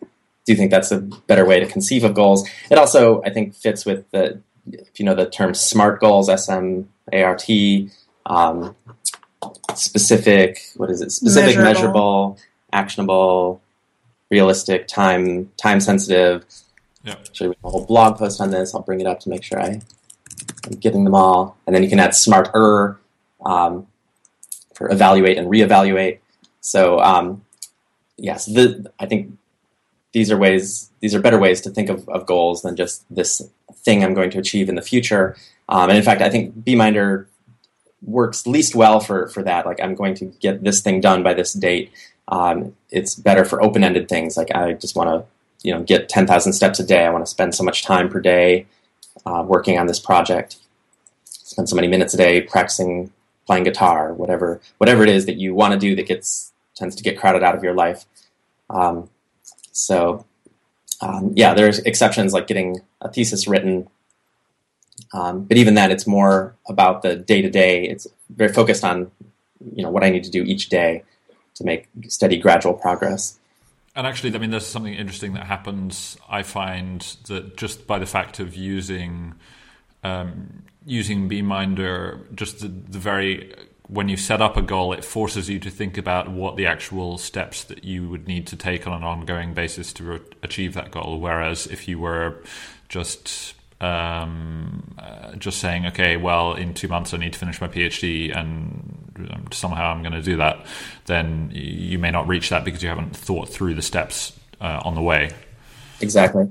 [0.45, 2.47] do you think that's a better way to conceive of goals.
[2.69, 6.49] It also, I think, fits with the, if you know, the term SMART goals, S
[6.49, 7.89] M A R T,
[8.25, 8.75] um,
[9.75, 11.11] specific, what is it?
[11.11, 12.39] Specific, measurable, measurable
[12.73, 13.61] actionable,
[14.29, 16.45] realistic, time time sensitive.
[17.03, 17.13] Yeah.
[17.13, 18.75] Actually, we have a whole blog post on this.
[18.75, 19.81] I'll bring it up to make sure I,
[20.65, 21.57] am getting them all.
[21.65, 22.99] And then you can add smarter
[23.45, 23.87] um,
[24.73, 26.19] for evaluate and reevaluate.
[26.61, 27.43] So um,
[28.17, 29.37] yes, the, I think
[30.13, 30.89] these are ways.
[30.99, 33.41] These are better ways to think of, of goals than just this
[33.73, 35.35] thing I'm going to achieve in the future.
[35.69, 37.27] Um, and in fact, I think Beeminder
[38.01, 39.65] works least well for for that.
[39.65, 41.91] Like I'm going to get this thing done by this date.
[42.27, 44.37] Um, it's better for open-ended things.
[44.37, 47.05] Like I just want to, you know, get 10,000 steps a day.
[47.05, 48.67] I want to spend so much time per day
[49.25, 50.57] uh, working on this project.
[51.25, 53.11] spend so many minutes a day practicing
[53.45, 57.03] playing guitar, whatever whatever it is that you want to do that gets tends to
[57.03, 58.05] get crowded out of your life.
[58.69, 59.09] Um,
[59.71, 60.25] so
[61.01, 63.87] um, yeah, there's exceptions like getting a thesis written,
[65.13, 67.87] um, but even then, it's more about the day to day.
[67.87, 69.11] It's very focused on
[69.75, 71.03] you know what I need to do each day
[71.55, 73.37] to make steady, gradual progress.
[73.95, 76.17] And actually, I mean, there's something interesting that happens.
[76.29, 79.33] I find that just by the fact of using
[80.03, 83.53] um, using Beeminder, just the, the very
[83.91, 87.17] when you set up a goal, it forces you to think about what the actual
[87.17, 90.91] steps that you would need to take on an ongoing basis to re- achieve that
[90.91, 91.19] goal.
[91.19, 92.41] Whereas if you were
[92.87, 97.67] just um, uh, just saying, okay, well, in two months I need to finish my
[97.67, 100.65] PhD, and somehow I'm going to do that,
[101.07, 104.95] then you may not reach that because you haven't thought through the steps uh, on
[104.95, 105.31] the way.
[105.99, 106.49] Exactly.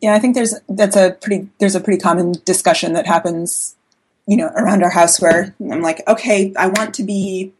[0.00, 3.76] Yeah, I think there's that's a pretty there's a pretty common discussion that happens,
[4.26, 7.52] you know, around our house where I'm like, okay, I want to be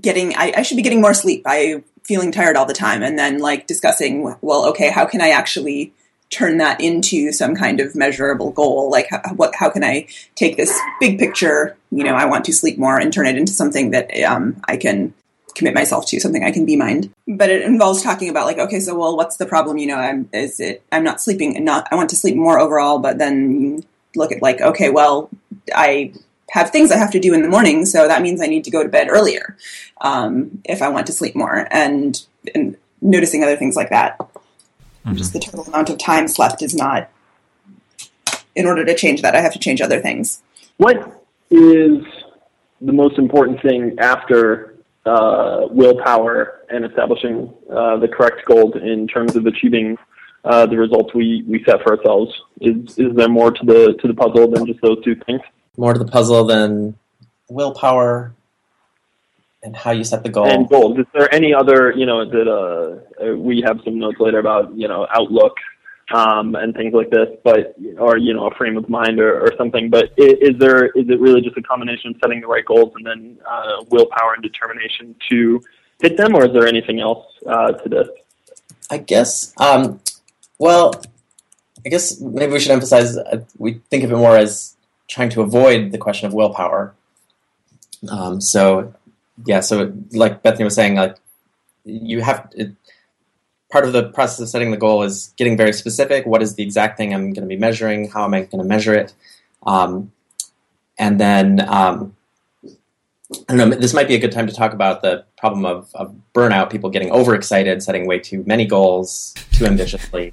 [0.00, 1.42] getting, I, I should be getting more sleep.
[1.46, 5.30] I feeling tired all the time, and then like discussing, well, okay, how can I
[5.30, 5.92] actually
[6.30, 10.56] turn that into some kind of measurable goal like how, what how can i take
[10.56, 13.90] this big picture you know i want to sleep more and turn it into something
[13.92, 15.14] that um, i can
[15.54, 18.98] commit myself to something i can beemind but it involves talking about like okay so
[18.98, 22.10] well what's the problem you know i'm is it i'm not sleeping not i want
[22.10, 23.84] to sleep more overall but then
[24.16, 25.28] look at like okay well
[25.74, 26.12] i
[26.50, 28.70] have things i have to do in the morning so that means i need to
[28.70, 29.56] go to bed earlier
[30.00, 32.24] um, if i want to sleep more and,
[32.54, 34.18] and noticing other things like that
[35.06, 35.16] Mm-hmm.
[35.16, 37.08] Just the total amount of time slept is not.
[38.56, 40.42] In order to change that, I have to change other things.
[40.78, 40.96] What
[41.50, 42.02] is
[42.80, 44.74] the most important thing after
[45.04, 49.96] uh, willpower and establishing uh, the correct goals in terms of achieving
[50.46, 52.32] uh, the results we, we set for ourselves?
[52.60, 55.40] Is is there more to the to the puzzle than just those two things?
[55.76, 56.96] More to the puzzle than
[57.48, 58.34] willpower
[59.62, 60.46] and how you set the goal.
[60.46, 60.98] And goals.
[60.98, 64.88] Is there any other, you know, that uh, we have some notes later about, you
[64.88, 65.56] know, outlook
[66.14, 69.52] um, and things like this, but or you know, a frame of mind or, or
[69.58, 69.90] something.
[69.90, 72.92] But is, is, there is it really just a combination of setting the right goals
[72.96, 75.60] and then uh, willpower and determination to
[76.00, 78.08] hit them, or is there anything else uh, to this?
[78.88, 79.52] I guess.
[79.58, 80.00] Um,
[80.58, 80.94] well,
[81.84, 84.76] I guess maybe we should emphasize uh, we think of it more as
[85.08, 86.94] trying to avoid the question of willpower.
[88.10, 88.94] Um, so
[89.44, 91.16] yeah, so like Bethany was saying, like
[91.84, 92.72] you have it,
[93.70, 96.26] part of the process of setting the goal is getting very specific.
[96.26, 98.08] What is the exact thing I'm going to be measuring?
[98.08, 99.12] How am I going to measure it?
[99.64, 100.12] Um,
[100.98, 102.16] and then um,
[103.48, 103.76] I don't know.
[103.76, 106.70] This might be a good time to talk about the problem of, of burnout.
[106.70, 110.32] People getting overexcited, setting way too many goals too ambitiously.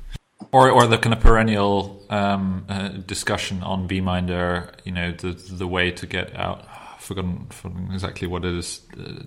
[0.51, 5.67] Or, or the kind of perennial um, uh, discussion on Beeminder, you know, the the
[5.67, 6.67] way to get out
[7.03, 8.82] forgotten, forgotten exactly what it is.
[8.93, 9.23] Uh,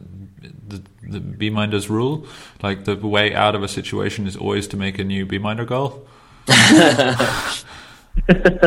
[0.68, 2.26] the, the Beeminder's rule,
[2.62, 6.06] like the way out of a situation is always to make a new Beeminder goal.
[6.48, 7.64] I've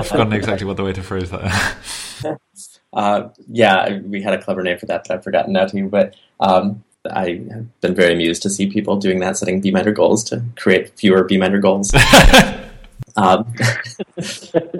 [0.07, 1.77] forgotten exactly what the way to phrase that.
[2.93, 5.89] uh, yeah, we had a clever name for that that I've forgotten now too.
[5.89, 10.23] But um, I have been very amused to see people doing that, setting Beeminder goals
[10.25, 11.93] to create fewer Beeminder goals.
[13.15, 13.53] um,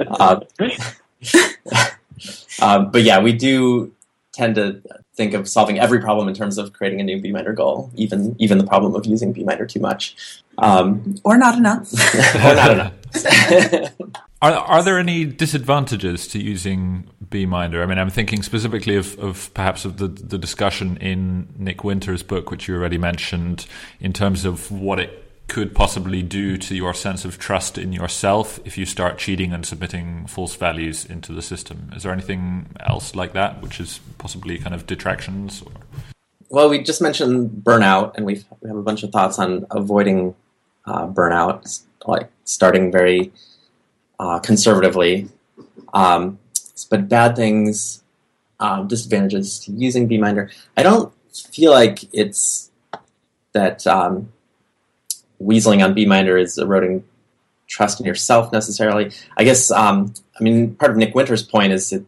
[0.10, 0.40] uh,
[2.62, 3.94] uh, but yeah, we do
[4.34, 4.82] tend to
[5.16, 8.58] think of solving every problem in terms of creating a new Beeminder goal, even even
[8.58, 11.94] the problem of using Beeminder too much, um, or not enough,
[12.36, 12.94] or not enough.
[14.42, 17.84] are are there any disadvantages to using Beeminder?
[17.84, 22.24] I mean, I'm thinking specifically of, of perhaps of the the discussion in Nick Winter's
[22.24, 23.66] book, which you already mentioned,
[24.00, 28.60] in terms of what it could possibly do to your sense of trust in yourself
[28.66, 31.92] if you start cheating and submitting false values into the system.
[31.96, 35.64] Is there anything else like that, which is possibly kind of detractions?
[35.64, 35.72] Or?
[36.50, 40.36] Well, we just mentioned burnout, and we have a bunch of thoughts on avoiding
[40.86, 43.32] uh, burnout, like starting very
[44.20, 45.30] uh, conservatively.
[45.94, 46.38] Um,
[46.86, 48.04] but bad things,
[48.60, 50.50] um, disadvantages to using Beeminder.
[50.78, 52.72] I don't feel like it's
[53.54, 54.32] that um,
[55.42, 57.04] weaseling on Beeminder is eroding
[57.68, 59.12] trust in yourself necessarily.
[59.38, 62.06] I guess um, I mean part of Nick Winter's point is it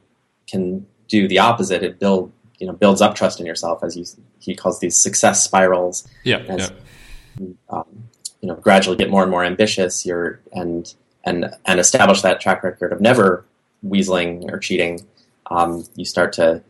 [0.48, 1.84] can do the opposite.
[1.84, 4.06] It build you know builds up trust in yourself as you,
[4.40, 6.08] he calls these success spirals.
[6.24, 6.38] Yeah.
[6.48, 6.72] As,
[7.40, 7.48] yeah.
[7.70, 8.10] Um,
[8.42, 10.06] you know, gradually get more and more ambitious.
[10.06, 13.46] You're and and and establish that track record of never
[13.86, 15.06] weaseling or cheating.
[15.50, 16.64] Um, you start to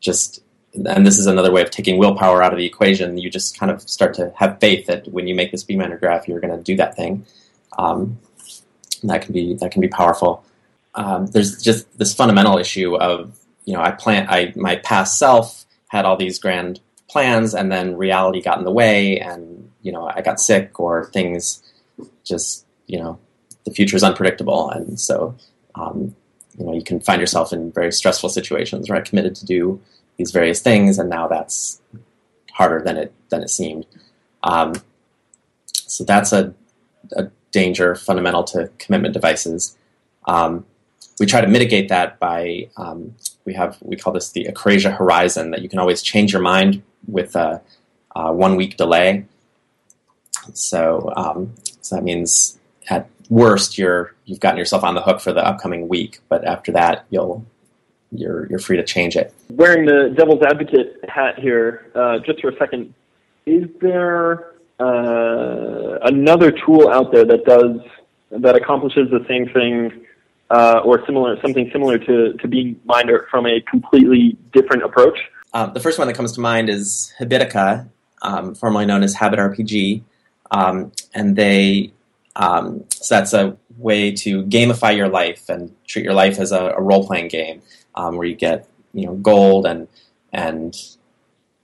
[0.00, 0.42] just
[0.74, 3.18] and this is another way of taking willpower out of the equation.
[3.18, 6.28] You just kind of start to have faith that when you make this Beeminder graph,
[6.28, 7.24] you're going to do that thing.
[7.78, 8.18] Um,
[9.02, 10.44] that can be that can be powerful.
[10.94, 15.64] Um, there's just this fundamental issue of you know, I plan, I my past self
[15.88, 20.06] had all these grand plans, and then reality got in the way, and you know,
[20.06, 21.62] I got sick or things
[22.24, 23.18] just, you know,
[23.64, 25.36] the future is unpredictable, and so.
[25.74, 26.16] Um,
[26.58, 29.80] you know, you can find yourself in very stressful situations where I committed to do
[30.16, 31.80] these various things, and now that's
[32.52, 33.86] harder than it than it seemed.
[34.42, 34.74] Um,
[35.72, 36.54] so that's a,
[37.12, 39.76] a, danger fundamental to commitment devices.
[40.26, 40.66] Um,
[41.18, 43.14] we try to mitigate that by um,
[43.46, 46.82] we have we call this the akrasia horizon that you can always change your mind
[47.06, 47.62] with a,
[48.14, 49.24] a one week delay.
[50.52, 52.57] So, um, so that means
[53.28, 57.04] worst you're you've gotten yourself on the hook for the upcoming week, but after that
[57.10, 57.44] you'll
[58.12, 59.34] you're you're free to change it.
[59.50, 62.94] Wearing the devil's advocate hat here, uh, just for a second,
[63.46, 67.80] is there uh, another tool out there that does
[68.30, 70.06] that accomplishes the same thing
[70.50, 75.18] uh, or similar something similar to to Beeminder from a completely different approach?
[75.52, 77.88] Uh, the first one that comes to mind is Habitica,
[78.22, 80.02] um, formerly known as Habit RPG,
[80.50, 81.92] um, and they
[82.38, 86.72] um, so that's a way to gamify your life and treat your life as a,
[86.76, 87.60] a role playing game
[87.94, 89.88] um, where you get you know gold and
[90.32, 90.74] and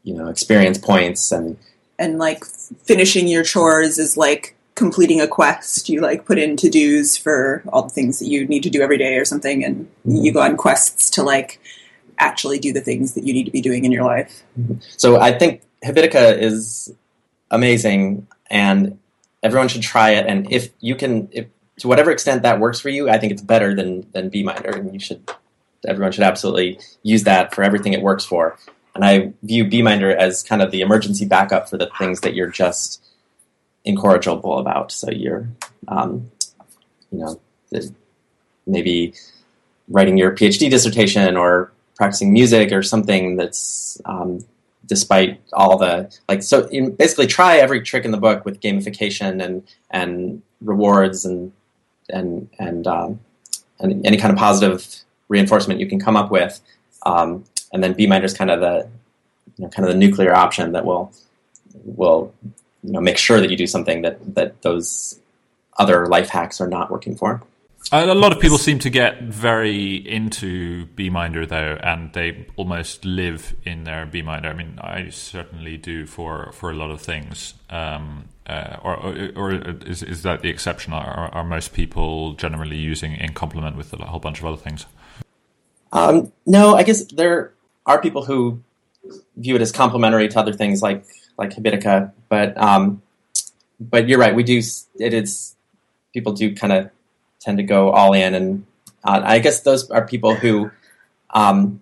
[0.03, 1.57] you know experience points and
[1.99, 5.89] and like finishing your chores is like completing a quest.
[5.89, 8.83] You like put in to dos for all the things that you need to do
[8.83, 10.17] every day or something, and mm-hmm.
[10.17, 11.61] you go on quests to like
[12.19, 14.43] actually do the things that you need to be doing in your life.
[14.59, 14.75] Mm-hmm.
[14.97, 16.93] So I think Habitica is
[17.51, 18.99] amazing, and
[19.45, 20.27] everyone should try it.
[20.27, 21.47] And if you can, if
[21.79, 24.93] to whatever extent that works for you, I think it's better than than Beeminder, and
[24.93, 25.31] you should
[25.87, 28.59] everyone should absolutely use that for everything it works for.
[28.95, 32.49] And I view Beeminder as kind of the emergency backup for the things that you're
[32.49, 33.05] just
[33.85, 34.93] incorrigible about.
[34.93, 35.49] So you're,
[35.89, 36.31] um,
[37.11, 37.41] you know,
[38.67, 39.15] maybe
[39.89, 44.45] writing your PhD dissertation or practicing music or something that's um,
[44.87, 49.63] despite all the like so basically try every trick in the book with gamification and
[49.91, 51.53] and rewards and
[52.11, 53.21] and and um,
[53.81, 54.87] and any kind of positive
[55.29, 56.61] reinforcement you can come up with
[57.07, 58.89] um, and then Beeminder is kind of the
[59.57, 61.13] you know, kind of the nuclear option that will
[61.85, 62.33] will
[62.83, 65.21] you know make sure that you do something that that those
[65.79, 67.43] other life hacks are not working for
[67.93, 73.55] a lot of people seem to get very into Beeminder though, and they almost live
[73.65, 74.49] in their Beeminder.
[74.49, 77.55] I mean, I certainly do for, for a lot of things.
[77.71, 79.53] Um, uh, or, or, or
[79.87, 80.93] is, is that the exception?
[80.93, 84.87] Are, are most people generally using in complement with a whole bunch of other things?
[85.93, 87.55] Um, no, I guess there
[87.87, 88.63] are people who
[89.37, 91.05] view it as complementary to other things like
[91.39, 93.03] like Habitica, but um,
[93.81, 94.35] but you're right.
[94.35, 94.61] We do
[94.99, 95.55] it is
[96.13, 96.91] people do kind of
[97.45, 98.67] tend to go all in, and
[99.05, 100.71] uh, I guess those are people who
[101.31, 101.81] um,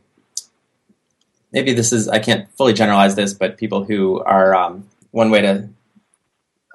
[1.52, 5.42] maybe this is I can't fully generalize this, but people who are um, one way
[5.42, 5.68] to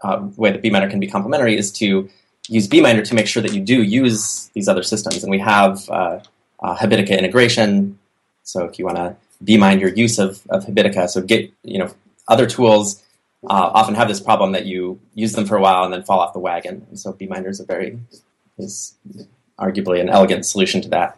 [0.03, 2.09] uh, way that Beeminder can be complementary is to
[2.47, 5.89] use Beeminder to make sure that you do use these other systems, and we have
[5.89, 6.19] uh,
[6.61, 7.99] uh, Habitica integration.
[8.43, 11.93] So if you want to Beemind your use of, of Habitica, so get you know
[12.27, 13.03] other tools
[13.43, 16.19] uh, often have this problem that you use them for a while and then fall
[16.19, 16.85] off the wagon.
[16.89, 17.99] And so Beeminder is a very
[18.57, 18.95] is
[19.59, 21.17] arguably an elegant solution to that.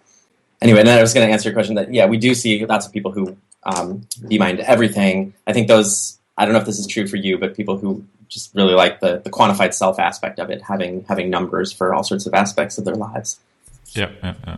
[0.61, 2.85] Anyway, and I was going to answer your question that yeah, we do see lots
[2.85, 5.33] of people who um, Beemind everything.
[5.47, 6.17] I think those.
[6.37, 9.01] I don't know if this is true for you, but people who just really like
[9.01, 12.77] the, the quantified self aspect of it, having having numbers for all sorts of aspects
[12.77, 13.39] of their lives.
[13.89, 14.57] Yeah, yeah, yeah.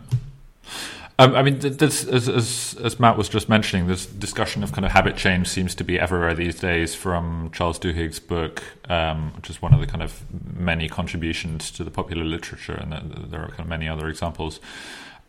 [1.22, 4.84] Um, I mean, this, as, as, as, Matt was just mentioning, this discussion of kind
[4.84, 6.96] of habit change seems to be everywhere these days.
[6.96, 10.20] From Charles Duhigg's book, um, which is one of the kind of
[10.56, 12.92] many contributions to the popular literature, and
[13.30, 14.58] there are kind of many other examples.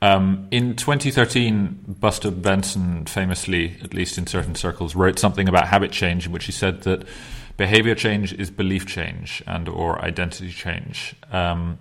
[0.02, 5.92] Um, in 2013, Buster Benson famously, at least in certain circles, wrote something about habit
[5.92, 7.08] change, in which he said that
[7.56, 11.16] behavior change is belief change and or identity change.
[11.32, 11.78] Um,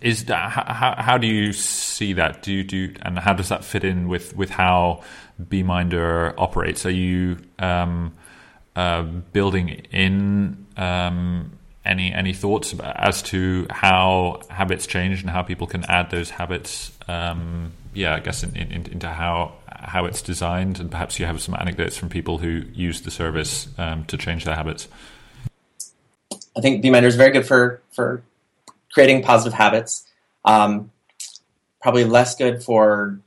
[0.00, 2.42] is that, how, how do you see that?
[2.42, 5.02] Do you do and how does that fit in with with how
[5.48, 6.86] Beeminder operates?
[6.86, 8.12] Are you um,
[8.76, 11.52] uh, building in um,
[11.84, 16.92] any any thoughts as to how habits change and how people can add those habits?
[17.08, 21.40] Um, yeah, I guess in, in, into how how it's designed, and perhaps you have
[21.40, 24.88] some anecdotes from people who use the service um, to change their habits.
[26.56, 28.22] I think Beeminder is very good for for
[28.92, 30.06] creating positive habits.
[30.44, 30.90] Um,
[31.80, 33.18] probably less good for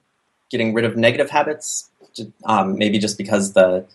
[0.50, 1.90] getting rid of negative habits.
[2.46, 3.86] Um, maybe just because the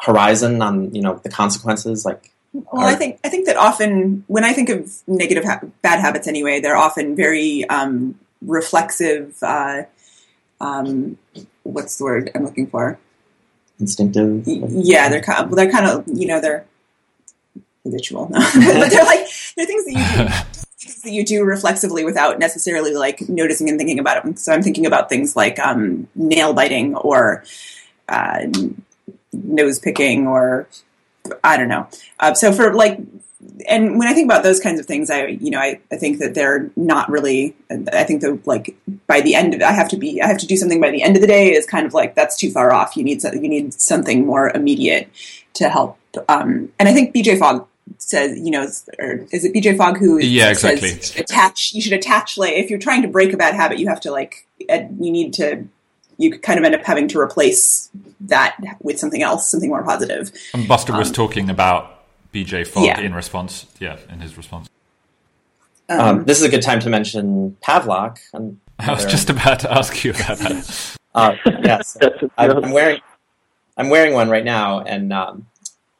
[0.00, 4.24] horizon on you know the consequences like well are, i think i think that often
[4.26, 9.82] when i think of negative ha- bad habits anyway they're often very um, reflexive uh,
[10.60, 11.18] um,
[11.62, 12.98] what's the word I'm looking for?
[13.80, 14.44] Instinctive.
[14.46, 16.64] Yeah, they're kind of, well, they're kind of you know they're
[17.82, 20.60] habitual, but they're like they're things that you do.
[21.04, 24.36] That you do reflexively without necessarily like noticing and thinking about them.
[24.36, 27.44] So I'm thinking about things like um, nail biting or
[28.08, 28.46] uh,
[29.32, 30.66] nose picking or
[31.42, 31.88] I don't know.
[32.20, 32.98] Uh, so for like,
[33.68, 36.18] and when I think about those kinds of things, I you know I, I think
[36.18, 37.54] that they're not really.
[37.70, 38.76] I think that like
[39.06, 41.02] by the end of I have to be I have to do something by the
[41.02, 42.96] end of the day is kind of like that's too far off.
[42.96, 45.10] You need you need something more immediate
[45.54, 45.98] to help.
[46.28, 47.66] Um, and I think BJ Fogg
[47.98, 48.66] says you know
[48.98, 51.20] or is it BJ Fogg who Yeah, says exactly.
[51.22, 54.00] attach you should attach like if you're trying to break a bad habit you have
[54.00, 55.66] to like uh, you need to
[56.16, 60.30] you kind of end up having to replace that with something else something more positive.
[60.32, 63.00] positive And Buster was talking about BJ Fogg yeah.
[63.00, 63.66] in response.
[63.78, 64.68] Yeah, in his response.
[65.88, 68.18] Um, this is a good time to mention Pavlok.
[68.32, 70.96] and I was just about to ask you about that.
[71.14, 71.96] Uh, yes,
[72.36, 72.64] I'm.
[72.64, 73.00] I'm wearing
[73.76, 75.46] I'm wearing one right now, and um,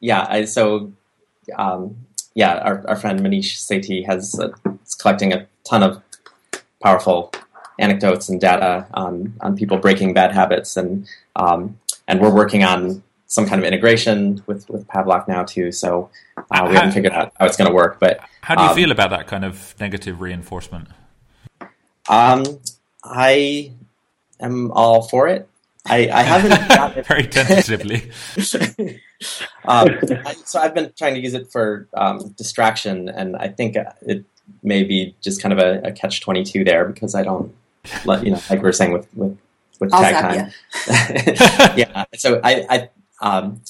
[0.01, 0.91] yeah, I, so
[1.57, 1.95] um,
[2.33, 4.49] yeah, our, our friend Manish Sethi has uh,
[4.85, 6.01] is collecting a ton of
[6.81, 7.31] powerful
[7.79, 11.77] anecdotes and data on on people breaking bad habits, and um,
[12.07, 15.71] and we're working on some kind of integration with with Pavlok now too.
[15.71, 16.09] So
[16.51, 18.75] uh, we haven't figured out how it's going to work, but How do you Um,
[18.75, 20.87] feel about that kind of negative reinforcement?
[22.09, 22.43] um,
[23.03, 23.71] I
[24.39, 25.49] am all for it.
[25.87, 28.09] I, I haven't got it Very tentatively.
[29.65, 29.89] um,
[30.25, 34.25] I, so I've been trying to use it for um, distraction, and I think it
[34.63, 37.53] may be just kind of a, a catch twenty two there because I don't
[38.05, 39.37] let you know, like we are saying with with,
[39.79, 40.51] with I'll tag zap
[40.87, 41.77] time.
[41.77, 42.05] yeah.
[42.15, 42.89] So I, I
[43.21, 43.61] um,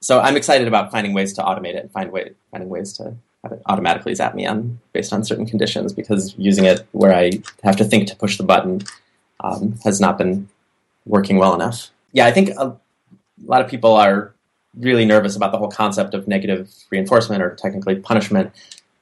[0.00, 3.14] so I'm excited about finding ways to automate it and find way finding ways to
[3.44, 7.40] have it automatically zap me on based on certain conditions because using it where I
[7.62, 8.82] have to think to push the button
[9.40, 10.48] um, has not been
[11.06, 11.90] working well enough.
[12.12, 12.76] Yeah, I think a, a
[13.44, 14.34] lot of people are
[14.78, 18.52] really nervous about the whole concept of negative reinforcement or technically punishment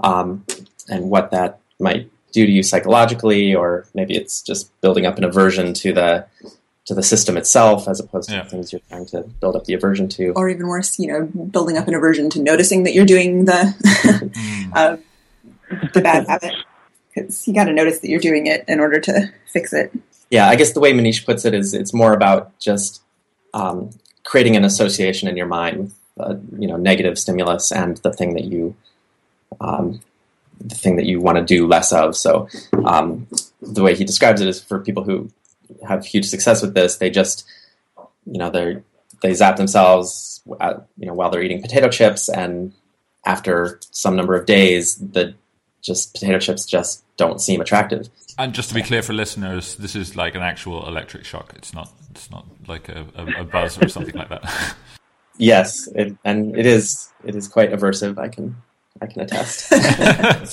[0.01, 0.44] um,
[0.88, 5.24] and what that might do to you psychologically, or maybe it's just building up an
[5.24, 6.26] aversion to the
[6.86, 8.44] to the system itself as opposed to Yeah.
[8.44, 10.32] the things you're trying to build up the aversion to.
[10.36, 13.74] or even worse, you know, building up an aversion to noticing that you're doing the
[13.82, 14.70] Mm.
[14.74, 14.96] uh,
[15.92, 16.55] the bad habit.
[17.14, 19.92] Because you got to notice that you're doing it in order to fix it.
[20.31, 23.03] Yeah, I guess the way Manish puts it is it's more about just
[23.55, 23.91] um,
[24.24, 28.45] creating an association in your mind uh, you know negative stimulus and the thing that
[28.45, 28.74] you
[29.61, 30.01] um,
[30.61, 32.16] the thing that you want to do less of.
[32.16, 32.49] So
[32.85, 33.26] um,
[33.62, 35.31] the way he describes it is for people who
[35.87, 37.47] have huge success with this, they just
[38.26, 38.83] you know they
[39.22, 42.72] they zap themselves uh, you know while they're eating potato chips, and
[43.24, 45.35] after some number of days, the
[45.83, 48.09] just potato chips just don't seem attractive.
[48.39, 51.53] And just to be clear for listeners, this is like an actual electric shock.
[51.57, 51.93] It's not.
[52.11, 54.76] It's not like a, a, a buzz or something like that.
[55.39, 58.18] Yes, it, and it is it is quite aversive.
[58.18, 58.57] I can
[59.01, 59.72] I can attest.
[59.72, 60.45] I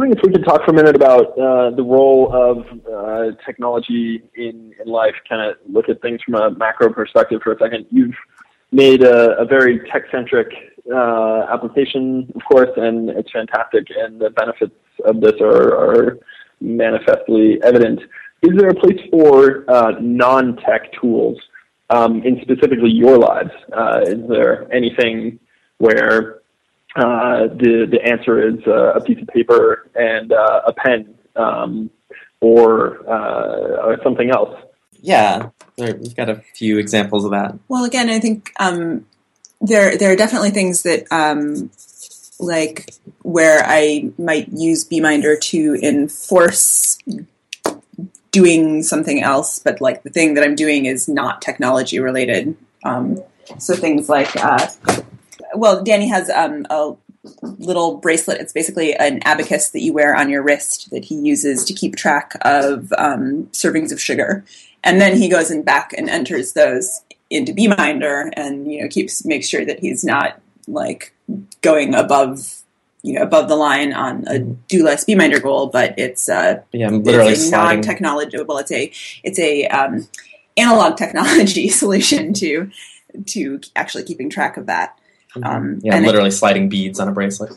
[0.00, 4.22] think if we could talk for a minute about uh, the role of uh, technology
[4.34, 7.86] in, in life, kind of look at things from a macro perspective for a second.
[7.90, 8.16] You've
[8.70, 10.48] made a, a very tech centric
[10.92, 14.74] uh, application, of course, and it's fantastic, and the benefits
[15.04, 16.18] of this are, are
[16.60, 18.00] manifestly evident.
[18.42, 21.38] Is there a place for uh, non tech tools
[21.90, 23.50] um, in specifically your lives?
[23.72, 25.38] Uh, is there anything
[25.78, 26.40] where
[26.96, 31.90] uh, the the answer is uh, a piece of paper and uh, a pen, um,
[32.42, 34.54] or, uh, or something else.
[35.78, 37.58] yeah, we've got a few examples of that.
[37.68, 39.06] Well, again, I think um,
[39.62, 41.70] there there are definitely things that um,
[42.38, 42.90] like
[43.22, 46.98] where I might use Beeminder to enforce
[48.32, 52.56] doing something else, but like the thing that I'm doing is not technology related.
[52.82, 53.22] Um,
[53.58, 54.66] so things like, uh,
[55.54, 56.94] well, Danny has um, a
[57.42, 58.40] little bracelet.
[58.40, 61.94] It's basically an abacus that you wear on your wrist that he uses to keep
[61.94, 64.44] track of um, servings of sugar,
[64.82, 67.02] and then he goes and back and enters those
[67.32, 71.14] into Beeminder, and you know keeps makes sure that he's not like
[71.60, 72.62] going above
[73.02, 76.88] you know above the line on a do less Beeminder goal, but it's uh, Yeah,
[76.88, 78.40] I'm literally it's a non-technology.
[78.42, 78.92] Well, it's a
[79.24, 80.06] it's a um,
[80.56, 82.70] analog technology solution to
[83.26, 84.98] to actually keeping track of that.
[85.42, 87.52] Um, yeah, I'm and it- literally sliding beads on a bracelet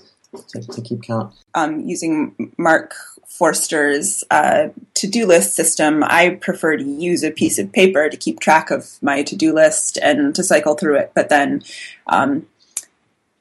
[0.50, 1.34] to, to keep count.
[1.54, 2.94] um, using Mark
[3.28, 8.40] Forster's uh, to-do list system, I prefer to use a piece of paper to keep
[8.40, 11.12] track of my to-do list and to cycle through it.
[11.14, 11.64] But then,
[12.08, 12.48] um,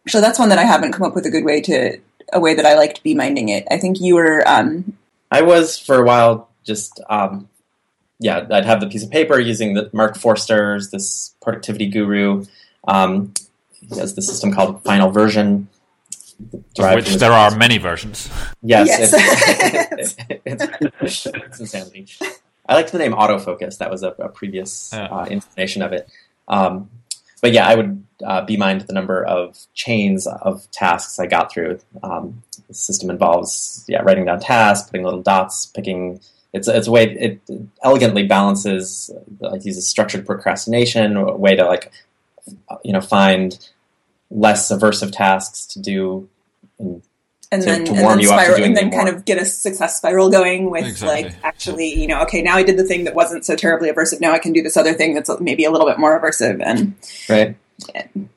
[0.08, 1.98] so that's one that I haven't come up with a good way to
[2.32, 3.66] a way that I like to beeminding it.
[3.70, 4.96] I think you were um,
[5.30, 7.48] I was for a while just um,
[8.18, 12.44] yeah, I'd have the piece of paper using the Mark Forsters, this productivity guru.
[12.86, 13.34] Um,
[13.72, 15.68] he has the system called Final Version.
[16.78, 18.28] Of which there are many versions.
[18.62, 19.12] Yes, Yes.
[19.92, 20.16] it's,
[21.00, 22.08] it's, it's insanity.
[22.68, 23.78] I liked the name autofocus.
[23.78, 25.04] That was a, a previous Yeah.
[25.06, 26.08] uh, incarnation of it.
[26.48, 26.90] Um,
[27.42, 31.78] but yeah, I would uh, beemind the number of chains of tasks I got through.
[32.02, 36.20] Um, the system involves yeah, writing down tasks, putting little dots, picking.
[36.54, 37.40] It's it's a way it
[37.82, 39.10] elegantly balances
[39.40, 41.92] like uses structured procrastination, a way to like
[42.82, 43.58] you know find
[44.34, 46.28] less aversive tasks to do
[46.78, 47.00] in
[47.52, 49.04] and to- then to and warm then you up to doing and then more.
[49.04, 51.24] kind of get a success spiral going with Exactly.
[51.24, 54.20] like actually you know okay now I did the thing that wasn't so terribly aversive
[54.20, 56.94] now I can do this other thing that's maybe a little bit more aversive and
[57.28, 57.54] right.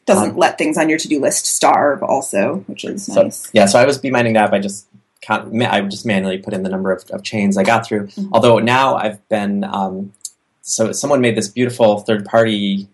[0.05, 3.49] doesn't Um, let things on your to do list starve also which is So nice.
[3.53, 4.85] yeah, so I was beeminding that by just
[5.21, 7.87] count, ma- I would just manually put in the number of, of chains I got
[7.87, 8.07] through.
[8.07, 8.29] Mhm.
[8.33, 10.13] Although now I've been um,
[10.61, 12.87] so someone made this beautiful third party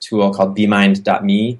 [0.00, 1.58] tool called Beemind.me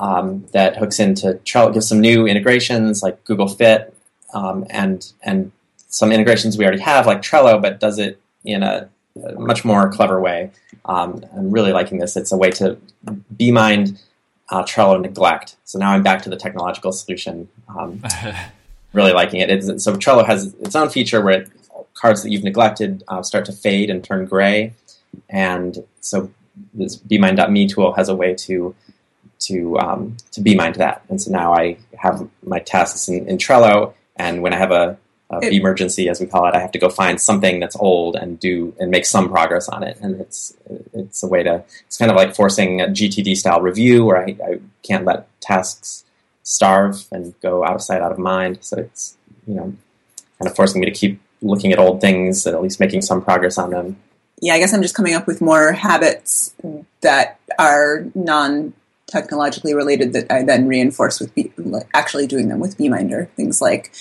[0.00, 3.94] um, that hooks into Trello, gives some new integrations like Google Fit
[4.34, 5.52] um, and and
[5.88, 8.88] some integrations we already have like Trello, but does it in a,
[9.22, 10.50] a much more clever way.
[10.86, 12.16] Um, I'm really liking this.
[12.16, 12.78] It's a way to
[13.36, 14.00] beemind
[14.48, 15.56] uh, Trello neglect.
[15.64, 17.48] So now I'm back to the technological solution.
[17.68, 18.02] Um,
[18.92, 19.50] really liking it.
[19.50, 21.50] It's, so Trello has its own feature where it,
[21.94, 24.72] cards that you've neglected uh, start to fade and turn gray,
[25.28, 26.30] and so
[26.72, 28.74] this Beemind.me tool has a way to
[29.40, 31.02] to um, to Beemind that.
[31.08, 34.98] And so now I have my tasks in, in Trello, and when I have a,
[35.30, 38.16] a It- emergency, as we call it, I have to go find something that's old
[38.16, 39.96] and do and make some progress on it.
[40.00, 40.54] And it's
[40.92, 44.36] it's a way to it's kind of like forcing a GTD style review where I,
[44.44, 46.04] I can't let tasks
[46.42, 48.58] starve and go out of sight, out of mind.
[48.62, 49.16] So it's
[49.46, 49.74] you know
[50.38, 53.22] kind of forcing me to keep looking at old things and at least making some
[53.22, 53.96] progress on them.
[54.42, 56.54] yeah I guess I'm just coming up with more habits
[57.00, 58.74] that are non
[59.10, 63.60] technologically related that I then reinforce with be- like actually doing them with Beeminder things
[63.60, 63.92] like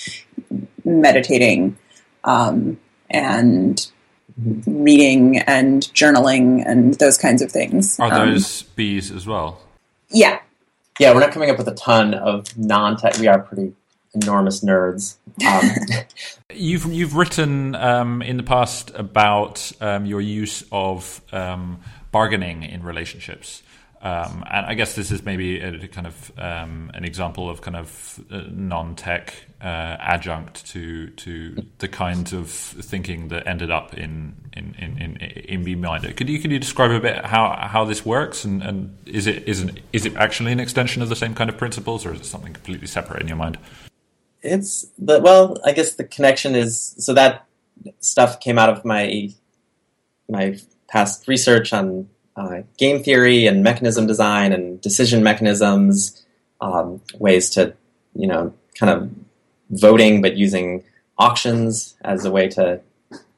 [0.86, 1.78] meditating
[2.24, 2.80] um,
[3.10, 3.86] and
[4.66, 8.00] reading and journaling and those kinds of things.
[8.00, 9.62] Are Um, those bees as well?
[10.10, 10.40] yeah,
[11.00, 13.18] Yeah, we're not coming up with a ton of non-tech.
[13.20, 13.74] We are pretty
[14.14, 15.16] enormous nerds.
[15.46, 15.70] Um,
[16.54, 21.80] You've you've written um, in the past about um, your use of um,
[22.12, 23.62] bargaining in relationships,
[24.02, 27.76] um, and I guess this is maybe a, kind of um, an example of kind
[27.76, 34.36] of uh, non-tech uh, adjunct to to the kind of thinking that ended up in
[34.54, 36.14] in in in, in Beeminder.
[36.14, 39.48] Could you could you describe a bit how how this works, and, and is it
[39.48, 42.26] is is it actually an extension of the same kind of principles, or is it
[42.26, 43.58] something completely separate in your mind?
[44.42, 47.46] it's the well, I guess the connection is so that
[48.00, 49.30] stuff came out of my
[50.30, 52.10] my past research on
[52.40, 56.26] uh, game theory and mechanism design and decision mechanisms,
[56.62, 57.74] um, ways to
[58.16, 59.10] you know kind of
[59.70, 60.84] voting, but using
[61.18, 62.82] auctions as a way to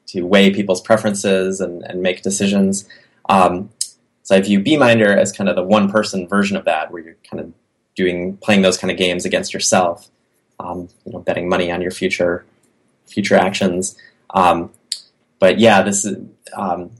[0.06, 2.88] to weigh people's preferences and, and make decisions.
[3.28, 3.70] Um,
[4.22, 7.16] so I view Beeminder as kind of the one person version of that, where you're
[7.28, 7.52] kind of
[7.96, 10.08] doing playing those kind of games against yourself
[10.62, 12.44] um, you know, betting money on your future
[13.06, 13.96] future actions.
[14.30, 14.70] Um,
[15.38, 16.16] but yeah, this is
[16.56, 16.90] um,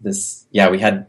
[0.00, 0.46] this.
[0.50, 1.06] Yeah, we had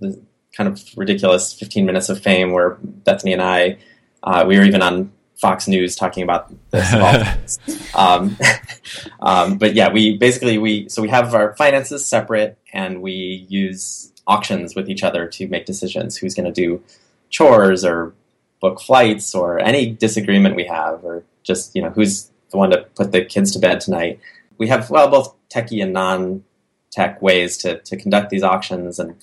[0.00, 0.20] the
[0.56, 3.78] kind of ridiculous 15 minutes of fame where Bethany and I,
[4.22, 6.94] uh, we were even on Fox News talking about this.
[6.94, 7.58] of all things.
[7.94, 8.36] um,
[9.20, 14.12] um, but yeah, we basically we so we have our finances separate and we use
[14.26, 16.16] auctions with each other to make decisions.
[16.16, 16.82] Who's going to do
[17.30, 18.14] chores or
[18.60, 22.82] book flights or any disagreement we have, or just you know who's the one to
[22.94, 24.20] put the kids to bed tonight.
[24.56, 29.16] We have well both techie and non-tech ways to, to conduct these auctions and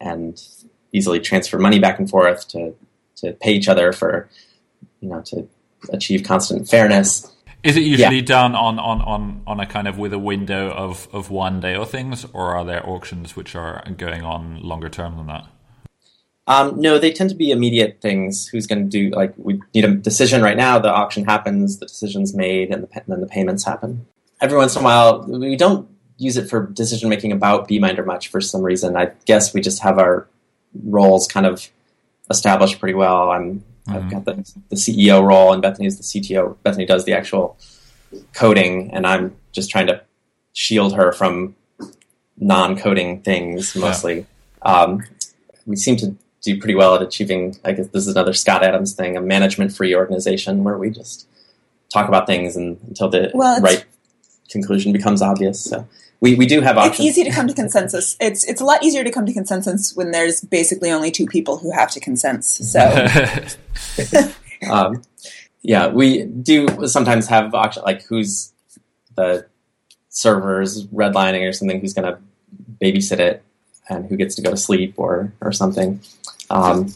[0.00, 0.40] and
[0.92, 2.74] easily transfer money back and forth to
[3.16, 4.28] to pay each other for
[5.00, 5.48] you know to
[5.92, 7.32] achieve constant fairness.
[7.64, 11.08] Is it usually done on, on, on, on a kind of with a window of,
[11.12, 15.16] of one day or things, or are there auctions which are going on longer term
[15.16, 15.44] than that?
[16.46, 18.46] Um, no, they tend to be immediate things.
[18.46, 20.78] Who's going to do like we need a decision right now?
[20.78, 24.06] The auction happens, the decision's made, and, the, pa- then the payments happen.
[24.40, 25.88] Every once in a while, we don't
[26.18, 28.96] use it for decision making about Beeminder much for some reason.
[28.96, 30.26] I guess we just have our
[30.84, 31.68] roles kind of
[32.30, 33.30] established pretty well.
[33.30, 34.10] I'm I've Mhm.
[34.10, 36.58] got the, the CEO role, and Bethany is the CTO.
[36.62, 37.56] Bethany does the actual
[38.34, 40.02] coding, and I'm just trying to
[40.52, 41.54] shield her from
[42.36, 44.26] non-coding things mostly.
[44.62, 45.04] Um,
[45.66, 47.56] we seem to do pretty well at achieving.
[47.64, 51.26] I guess this is another Scott Adams thing: a management-free organization where we just
[51.90, 53.84] talk about things and, until the Well, right
[54.50, 55.60] conclusion becomes obvious.
[55.64, 55.86] So
[56.20, 57.08] we, we do have options.
[57.08, 58.16] It's easy to come to consensus.
[58.20, 61.58] It's it's a lot easier to come to consensus when there's basically only two people
[61.58, 62.44] who have to consent.
[62.44, 62.80] So,
[64.70, 65.02] um,
[65.62, 68.52] yeah, we do sometimes have auction like who's
[69.16, 69.46] the
[70.08, 72.18] servers redlining or something who's going to
[72.82, 73.42] babysit it
[73.88, 76.00] and who gets to go to sleep or or something.
[76.50, 76.92] Um,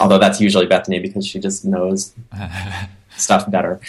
[0.00, 2.14] although that's usually Bethany because she just knows
[3.16, 3.80] stuff better.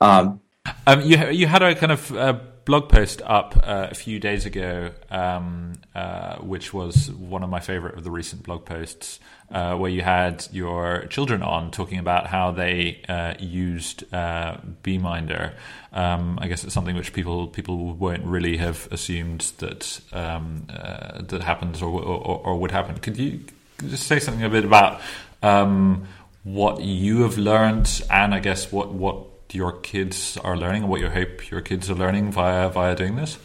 [0.00, 0.40] um,
[0.86, 4.46] um, you you had a kind of uh, blog post up uh, a few days
[4.46, 9.76] ago, um, uh, which was one of my favorite of the recent blog posts, uh,
[9.76, 15.52] where you had your children on talking about how they uh, used uh, Beeminder.
[15.92, 21.42] Um, I guess it's something which people people won't really have assumed that um, that
[21.42, 22.98] happens or, or, or would happen.
[22.98, 23.40] Could you
[23.78, 25.00] just say something a bit about
[25.42, 26.06] um,
[26.42, 31.00] what you have learned, and I guess what what your kids are learning, and what
[31.00, 33.38] you hope your kids are learning via via doing this?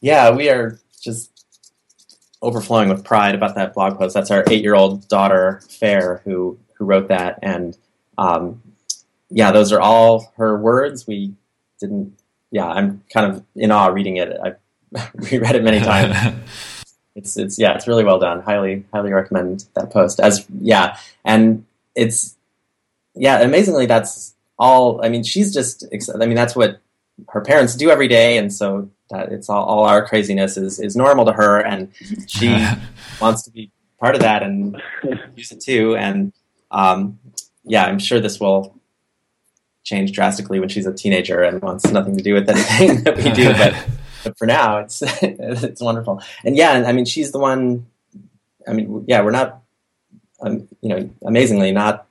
[0.00, 1.30] Yeah, we are just
[2.42, 4.14] overflowing with pride about that blog post.
[4.14, 7.76] That's our eight-year-old daughter, Fair, who who wrote that, and
[8.18, 8.62] um,
[9.30, 11.06] yeah, those are all her words.
[11.06, 11.34] We
[11.80, 12.18] didn't.
[12.50, 14.38] Yeah, I'm kind of in awe reading it.
[14.42, 14.54] I
[15.14, 16.36] reread it many times.
[17.16, 18.42] it's it's yeah, it's really well done.
[18.42, 20.20] Highly highly recommend that post.
[20.20, 22.36] As yeah, and it's
[23.14, 25.04] yeah, amazingly that's all.
[25.04, 25.86] I mean, she's just.
[26.14, 26.80] I mean, that's what
[27.28, 30.96] her parents do every day, and so that it's all, all our craziness is is
[30.96, 31.92] normal to her, and
[32.26, 32.48] she
[33.20, 34.80] wants to be part of that and
[35.34, 35.96] use it too.
[35.96, 36.32] And
[36.70, 37.18] um,
[37.64, 38.78] yeah, I'm sure this will
[39.84, 43.30] change drastically when she's a teenager and wants nothing to do with anything that we
[43.30, 43.74] do, but
[44.24, 46.20] but for now, it's it's wonderful.
[46.44, 47.86] And yeah, I mean, she's the one.
[48.68, 49.62] I mean, yeah, we're not,
[50.40, 52.05] um, you know, amazingly not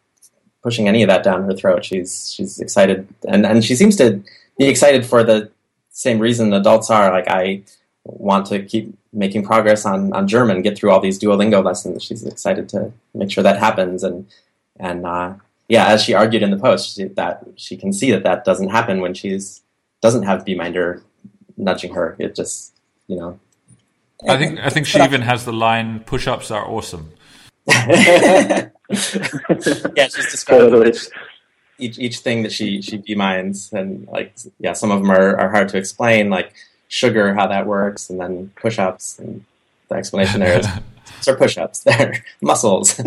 [0.66, 1.86] pushing any of that down her throat.
[1.86, 4.20] She's she's excited, and and she seems to
[4.58, 5.52] be excited for the
[5.92, 7.12] same reason adults are.
[7.12, 7.62] Like I
[8.04, 12.04] want to keep making progress on on German, get through all these Duolingo lessons.
[12.04, 14.26] She's excited to make sure that happens, and
[14.80, 15.36] and uh,
[15.68, 18.70] yeah, as she argued in the post, she, that she can see that that doesn't
[18.70, 19.62] happen when she's
[20.02, 21.04] doesn't have Beeminder
[21.58, 22.16] nudging her.
[22.18, 22.74] It just,
[23.08, 23.40] you know.
[24.28, 27.12] I think I think she even has the line "push-ups are awesome."
[27.68, 30.94] yeah, she's describing
[31.78, 35.50] each each thing that she she beeminds, and like yeah, some of them are, are
[35.50, 36.54] hard to explain, like
[36.88, 39.44] sugar, how that works, and then push-ups, and
[39.90, 40.68] the explanation there is.
[41.28, 41.80] are push-ups.
[41.86, 43.00] They're muscles.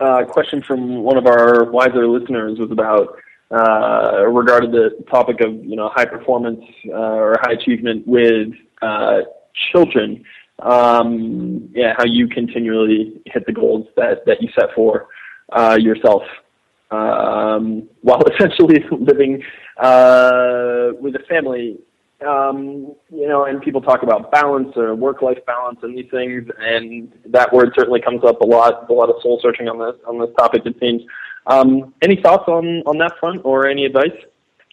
[0.00, 3.18] uh, question from one of our wiser listeners was about
[3.50, 8.48] uh, regarded the topic of you know high performance uh, or high achievement with
[8.82, 9.20] uh,
[9.72, 10.24] children.
[10.60, 15.08] Um, yeah, how you continually hit the goals that that you set for
[15.52, 16.22] uh, yourself
[16.90, 19.42] um, while essentially living
[19.78, 21.78] uh, with a family.
[22.24, 27.12] Um, you know, and people talk about balance or work-life balance and these things, and
[27.26, 28.88] that word certainly comes up a lot.
[28.88, 30.62] A lot of soul searching on this on this topic.
[30.64, 31.02] It seems.
[31.46, 34.16] Um, any thoughts on, on that front or any advice?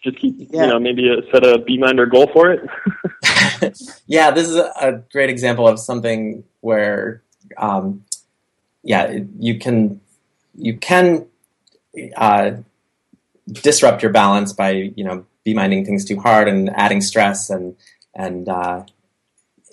[0.03, 0.63] Just keep, yeah.
[0.63, 2.61] you know, maybe a, set a Beeminder goal for it.
[4.07, 7.22] yeah, this is a great example of something where,
[7.57, 8.03] um,
[8.84, 10.01] yeah, you can
[10.55, 11.26] you can
[12.16, 12.51] uh,
[13.47, 17.76] disrupt your balance by you know Beeminding things too hard and adding stress and
[18.14, 18.84] and uh,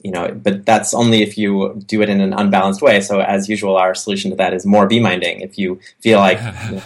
[0.03, 3.01] you know, but that's only if you do it in an unbalanced way.
[3.01, 5.41] So as usual, our solution to that is more beeminding.
[5.41, 6.41] If you feel like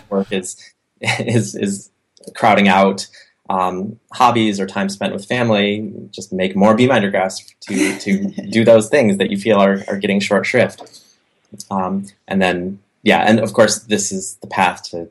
[0.10, 0.56] work is
[1.00, 1.90] is is
[2.34, 3.06] crowding out
[3.48, 8.64] um, hobbies or time spent with family, just make more Beeminder graphs to to do
[8.72, 11.00] those things that you feel are, are getting short shrift.
[11.70, 15.10] Um, and then yeah, and of course this is the path to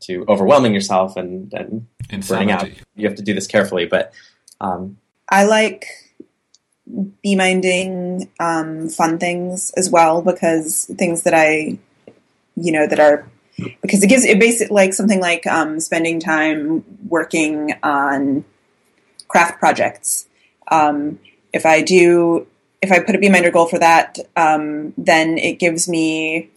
[0.00, 1.86] to overwhelming yourself and, and
[2.26, 2.68] burning out.
[2.94, 4.12] You have to do this carefully, but
[4.60, 4.98] um,
[5.28, 5.86] I like
[7.24, 11.78] Beeminding um, fun things as well because things that I,
[12.54, 13.28] you know, that are
[13.80, 18.44] because it gives it basically like something like um, spending time working on
[19.28, 20.26] craft projects.
[20.68, 21.18] Um,
[21.52, 22.46] if I do,
[22.82, 26.50] if I put a Beeminder goal for that, um, then it gives me.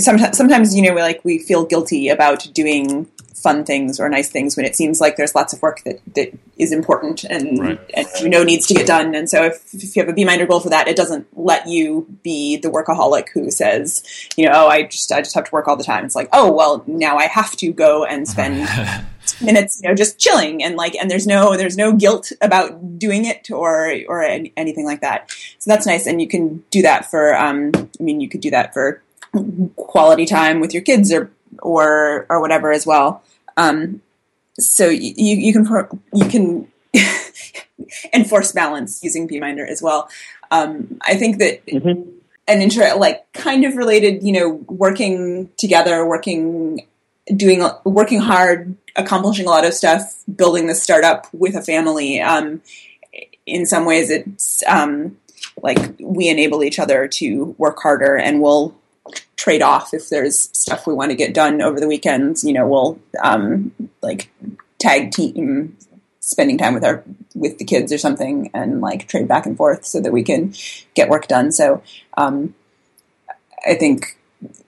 [0.00, 4.30] Sometimes, sometimes you know, we like we feel guilty about doing fun things or nice
[4.30, 7.90] things when it seems like there's lots of work that, that is important and, right.
[7.94, 9.14] and you know needs to get done.
[9.14, 12.06] And so if, if you have a Beeminder goal for that, it doesn't let you
[12.22, 14.02] be the workaholic who says,
[14.36, 16.04] you know, oh, I just I just have to work all the time.
[16.04, 18.56] It's like, oh well, now I have to go and spend
[19.42, 23.26] minutes, you know, just chilling and like, and there's no there's no guilt about doing
[23.26, 25.30] it or or anything like that.
[25.58, 27.36] So that's nice, and you can do that for.
[27.36, 29.02] Um, I mean, you could do that for
[29.76, 31.30] quality time with your kids or
[31.62, 33.22] or or whatever as well.
[33.56, 34.02] Um,
[34.58, 35.66] so you, you can
[36.12, 36.68] you can
[38.12, 40.08] enforce balance using beeminder as well.
[40.50, 42.06] Um, I think that Mhm.
[42.48, 46.86] an inter like kind of related, you know, working together, working,
[47.34, 52.20] doing, working hard, accomplishing a lot of stuff, building the startup with a family.
[52.20, 52.62] Um,
[53.46, 55.18] in some ways, it's um,
[55.62, 58.74] like we enable each other to work harder, and we'll
[59.36, 62.44] trade off if there's stuff we want to get done over the weekends.
[62.44, 64.30] You know, we'll um, like
[64.78, 65.76] tag team
[66.20, 67.04] spending time with our
[67.34, 70.52] with the kids or something and like trade back and forth so that we can
[70.94, 71.80] get work done so
[72.16, 72.52] um,
[73.64, 74.18] i think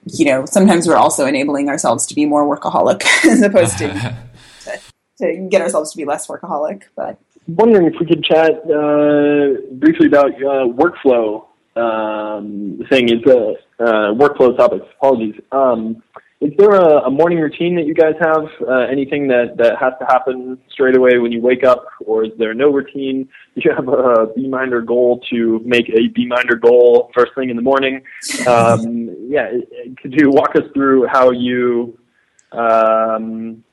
[0.05, 4.79] you know sometimes we're also enabling ourselves to be more workaholic as opposed to, to
[5.17, 7.19] to get ourselves to be less workaholic but
[7.49, 13.09] wondering if we could chat uh, briefly about uh, workflow um, thing.
[13.09, 14.85] Is a uh, workflow topics.
[14.97, 15.35] Apologies.
[15.51, 16.03] Um,
[16.41, 18.47] is there a, a morning routine that you guys have?
[18.65, 22.31] Uh, anything that, that has to happen straight away when you wake up, or is
[22.37, 23.27] there no routine?
[23.55, 27.61] Do you have a Beeminder goal to make a Beeminder goal first thing in the
[27.61, 28.03] morning?
[28.47, 29.51] Um, yeah,
[30.01, 31.99] could you walk us through how you
[32.53, 33.63] um,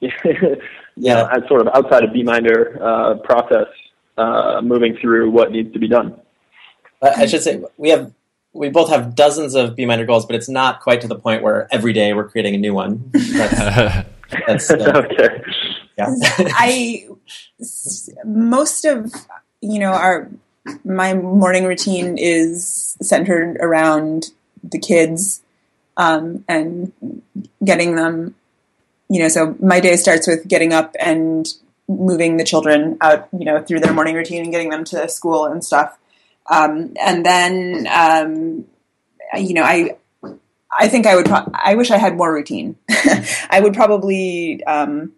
[0.96, 1.28] Yeah.
[1.34, 3.68] as sort of outside of Beeminder uh, process,
[4.18, 6.20] uh, moving through what needs to be done.
[7.00, 8.12] I should say we have
[8.52, 11.68] we both have dozens of Beeminder goals, but it's not quite to the point where
[11.70, 13.10] every day we're creating a new one.
[13.12, 14.06] That's,
[14.46, 15.42] that's uh, okay.
[15.96, 16.14] yeah.
[16.38, 17.08] I
[17.60, 19.12] s- most of
[19.60, 20.30] you know our
[20.84, 24.30] my morning routine is centered around
[24.62, 25.42] the kids
[25.96, 26.92] um, and
[27.64, 28.34] getting them.
[29.08, 31.46] You know, so my day starts with getting up and
[31.88, 33.28] moving the children out.
[33.32, 35.98] You know, through their morning routine and getting them to school and stuff.
[36.50, 38.66] Um, and then, um,
[39.38, 39.96] you know, I
[40.72, 41.26] I think I would.
[41.26, 42.76] Pro- I wish I had more routine.
[43.50, 45.12] I would probably um,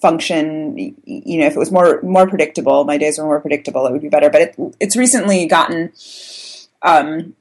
[0.00, 0.76] function.
[1.04, 3.86] You know, if it was more more predictable, my days were more predictable.
[3.86, 4.30] It would be better.
[4.30, 5.92] But it, it's recently gotten
[6.82, 7.34] um,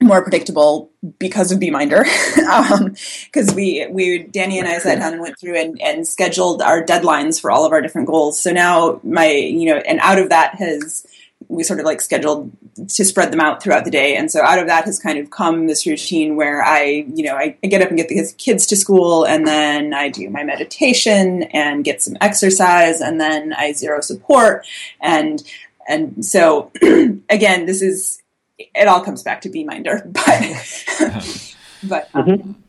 [0.00, 2.04] more predictable because of Beeminder.
[2.34, 6.82] Because we we Danny and I sat down and went through and, and scheduled our
[6.82, 8.40] deadlines for all of our different goals.
[8.40, 11.06] So now my you know, and out of that has
[11.46, 12.50] we sort of like scheduled
[12.88, 14.16] to spread them out throughout the day.
[14.16, 17.36] And so out of that has kind of come this routine where I, you know,
[17.36, 20.42] I, I get up and get the kids to school and then I do my
[20.42, 24.66] meditation and get some exercise and then I zero support.
[25.00, 25.42] And,
[25.88, 28.20] and so again, this is,
[28.58, 30.94] it all comes back to Beeminder, but,
[31.84, 32.62] but, um,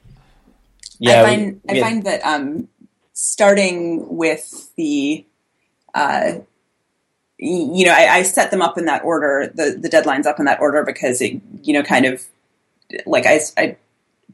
[0.99, 1.23] yeah.
[1.23, 2.67] I find we I had- find that um,
[3.13, 5.25] starting with the,
[5.95, 6.41] uh, y-
[7.39, 10.45] you know, I, I set them up in that order, the the deadlines up in
[10.45, 12.23] that order because it, you know, kind of
[13.05, 13.77] like I, I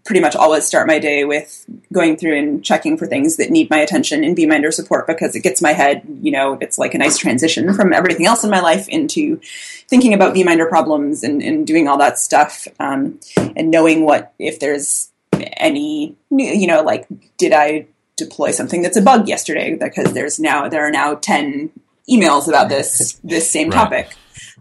[0.05, 3.69] pretty much always start my day with going through and checking for things that need
[3.69, 6.97] my attention and Beeminder support because it gets my head, you know, it's like a
[6.97, 9.39] nice transition from everything else in my life into
[9.87, 13.19] thinking about Beeminder problems and, and doing all that stuff um,
[13.55, 15.11] and knowing what if there's
[15.57, 17.85] any you know like did i
[18.15, 21.69] deploy something that's a bug yesterday because there's now there are now 10
[22.09, 23.77] emails about this this same Right.
[23.77, 24.15] topic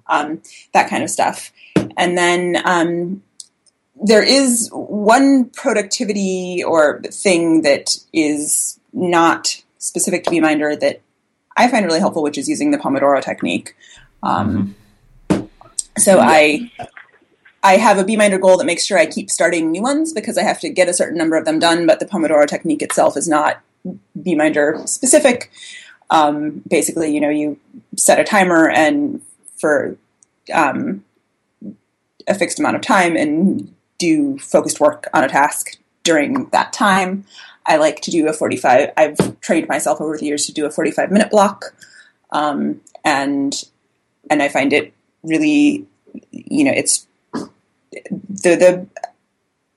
[0.07, 0.41] um,
[0.73, 1.53] that kind of stuff.
[1.97, 3.23] And then um,
[4.03, 11.01] there is one productivity or thing that is not specific to beeminder that
[11.57, 13.75] i find really helpful which is using the pomodoro technique.
[14.23, 14.75] Um,
[15.99, 16.71] so i
[17.63, 20.43] I have a Beeminder goal that makes sure I keep starting new ones because I
[20.43, 23.27] have to get a certain number of them done, but the Pomodoro technique itself is
[23.27, 23.63] not
[24.23, 25.51] Beeminder specific.
[26.11, 27.59] Um, basically, you know, you
[27.97, 29.23] set a timer and
[29.57, 29.97] for
[30.53, 31.05] um,
[32.27, 37.25] a fixed amount of time and do focused work on a task during that time.
[37.67, 40.71] I like to do a 45, I've trained myself over the years to do a
[40.71, 41.75] 45 minute block.
[42.31, 43.55] Um, and,
[44.29, 44.93] and I find it
[45.23, 45.87] really,
[46.31, 48.87] you know, it's the the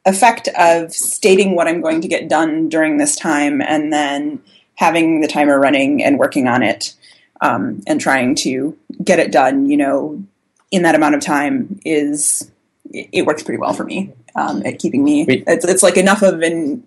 [0.05, 4.41] effect of stating what I'm going to get done during this time and then
[4.78, 6.93] having the timer running and working on it
[7.41, 10.23] um, and trying to get it done, you know,
[10.71, 12.49] in that amount of time is
[12.91, 15.25] it, it works pretty well for me um, at keeping me.
[15.28, 16.86] It's, it's like enough of an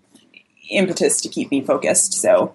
[0.70, 2.14] impetus to keep me focused.
[2.14, 2.54] So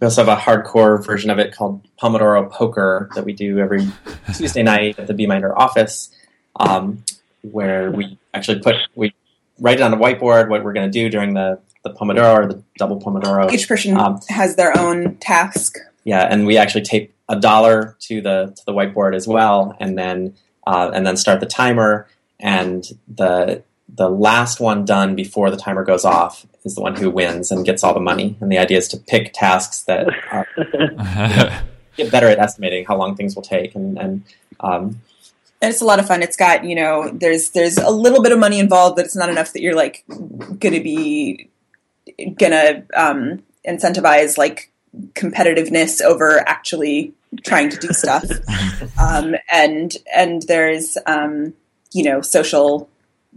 [0.00, 3.88] We also have a hardcore version of it called Pomodoro Poker that we do every
[4.36, 6.10] Tuesday night at the Beeminder office,
[6.60, 7.02] um,
[7.42, 9.14] where we actually put we
[9.58, 12.46] write it on a whiteboard what we're going to do during the the Pomodoro or
[12.48, 13.52] the double Pomodoro.
[13.52, 15.76] each person Um, has their own task.
[16.04, 19.98] Yeah, and we actually tape a dollar to the to the whiteboard as well, and
[19.98, 20.34] then
[20.66, 22.06] uh, and then start the timer.
[22.38, 23.62] And the
[23.94, 27.64] the last one done before the timer goes off is the one who wins and
[27.64, 28.36] gets all the money.
[28.40, 30.46] And the idea is to pick tasks that are
[31.96, 34.22] get better at estimating how long things will take, and and
[34.60, 35.00] um,
[35.62, 36.22] and it's a lot of fun.
[36.22, 39.28] It's got you know there's there's a little bit of money involved, but it's not
[39.28, 41.48] enough that you're like going to be
[42.38, 44.70] gonna um, incentivize like
[45.12, 47.12] competitiveness over actually
[47.44, 48.24] trying to do stuff.
[48.98, 51.54] um, and and there's um,
[51.92, 52.88] you know social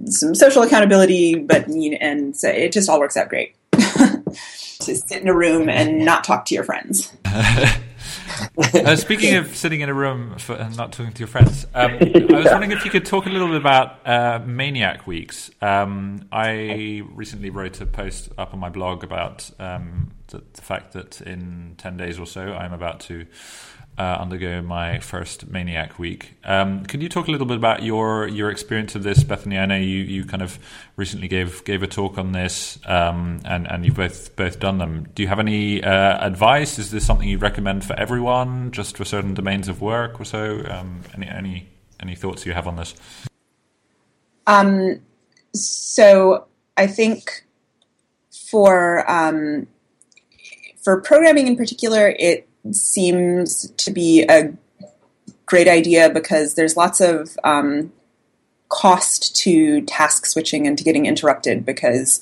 [0.05, 3.55] some social accountability, but and so it just all works out great.
[4.80, 7.11] to sit in a room and not talk to your friends.
[7.25, 11.97] uh, speaking of sitting in a room for, and not talking to your friends, um,
[11.99, 15.51] I was wondering if you could talk a little bit about uh, Maniac Weeks.
[15.61, 20.93] Um, I recently wrote a post up on my blog about um, the, the, fact
[20.93, 23.25] that in 10 days or so I'm about to
[24.00, 26.36] uh, undergo my first Maniac week.
[26.45, 29.58] Um, you talk a little bit about your your experience of this, Bethany?
[29.58, 30.58] I know you, you kind of
[30.95, 35.10] recently gave gave a talk on this, um, and and you've both both done them.
[35.14, 36.80] Do you have any uh, advice?
[36.80, 40.66] Is this something you recommend for everyone, just for certain domains of work or so?
[40.70, 41.70] Um, any any
[42.00, 42.95] any thoughts you have on this?
[44.47, 45.02] Um,
[45.54, 46.47] so
[46.78, 47.45] I think
[48.50, 49.68] for um,
[50.82, 54.53] for programming in particular, it seems to be a
[55.45, 57.91] great idea because there's lots of um,
[58.70, 62.22] cost to task switching and to getting interrupted because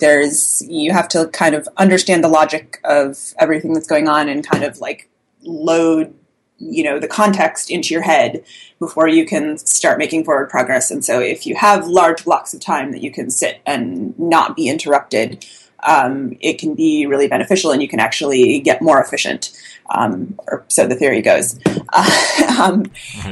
[0.00, 4.46] there's you have to kind of understand the logic of everything that's going on and
[4.46, 5.08] kind of like
[5.42, 6.14] load
[6.58, 8.44] you know the context into your head
[8.78, 10.90] before you can start making forward progress.
[10.90, 14.54] And so if you have large blocks of time that you can sit and not
[14.54, 15.44] be interrupted
[15.84, 19.52] um, it can be really beneficial and you can actually get more efficient.
[19.94, 21.58] Um, or so the theory goes.
[21.92, 22.86] Uh, um,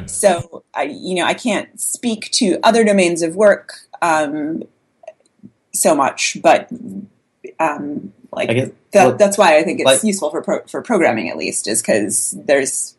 [0.06, 4.62] So I, you know, I can't speak to other domains of work um,
[5.72, 6.70] so much, but
[7.58, 10.82] um, like guess, that, well, that's why I think it's like, useful for pro- for
[10.82, 12.96] programming at least, is because there's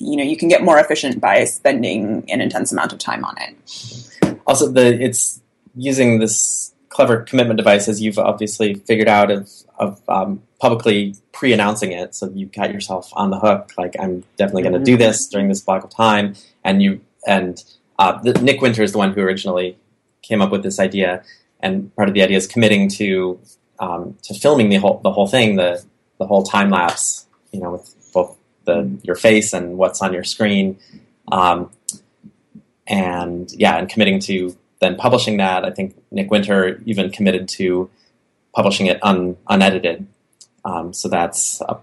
[0.00, 3.36] you know you can get more efficient by spending an intense amount of time on
[3.38, 4.38] it.
[4.46, 5.40] Also, the it's
[5.74, 11.92] using this clever commitment device, as you've obviously figured out, of, of um, publicly pre-announcing
[11.92, 12.14] it.
[12.14, 13.72] So you got yourself on the hook.
[13.78, 16.34] Like I'm definitely going to do this during this block of time.
[16.64, 17.62] And you and
[17.98, 19.76] uh, the, Nick Winter is the one who originally
[20.22, 21.22] came up with this idea.
[21.60, 23.40] And part of the idea is committing to
[23.78, 25.84] um, to filming the whole the whole thing, the
[26.18, 27.26] the whole time lapse.
[27.52, 30.78] You know, with both the your face and what's on your screen.
[31.30, 31.70] Um,
[32.86, 37.90] and yeah, and committing to then publishing that, I think Nick Winter even committed to
[38.54, 40.06] publishing it un, unedited.
[40.64, 41.78] Um, so that's a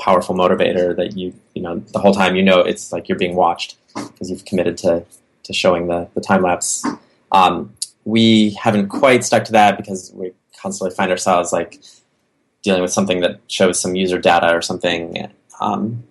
[0.00, 3.34] powerful motivator that you you know the whole time you know it's like you're being
[3.34, 5.04] watched because you've committed to
[5.42, 6.84] to showing the the time lapse.
[7.32, 7.74] Um,
[8.04, 11.82] we haven't quite stuck to that because we constantly find ourselves like
[12.62, 15.30] dealing with something that shows some user data or something.
[15.60, 16.04] Um,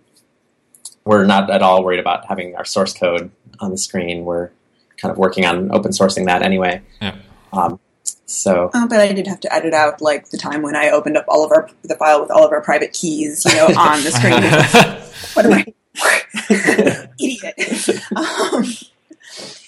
[1.05, 4.25] we're not at all worried about having our source code on the screen.
[4.25, 4.51] We're
[4.97, 6.81] kind of working on open sourcing that anyway.
[7.01, 7.15] Yeah.
[7.53, 7.79] Um,
[8.25, 11.17] so, uh, but I did have to edit out like the time when I opened
[11.17, 14.03] up all of our the file with all of our private keys, you know, on
[14.03, 14.43] the screen.
[15.33, 18.01] what am I, idiot?
[18.15, 18.65] Um,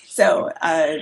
[0.08, 0.98] so, uh,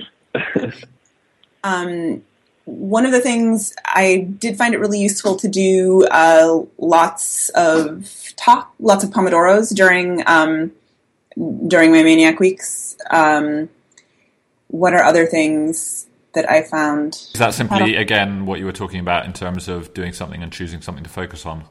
[1.64, 2.22] um,
[2.64, 8.08] one of the things I did find it really useful to do uh, lots of
[8.36, 10.72] talk, lots of pomodoros during um,
[11.66, 12.96] during my maniac weeks.
[13.10, 13.68] Um,
[14.68, 17.14] what are other things that I found?
[17.14, 20.52] Is that simply again what you were talking about in terms of doing something and
[20.52, 21.64] choosing something to focus on?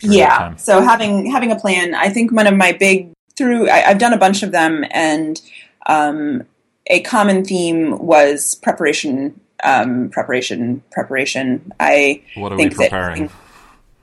[0.00, 0.56] Yeah.
[0.56, 1.94] So having having a plan.
[1.94, 5.40] I think one of my big through I, have done a bunch of them, and
[5.86, 6.42] um,
[6.86, 11.72] a common theme was preparation, um, preparation, preparation.
[11.80, 13.26] I what are we preparing?
[13.26, 13.36] That,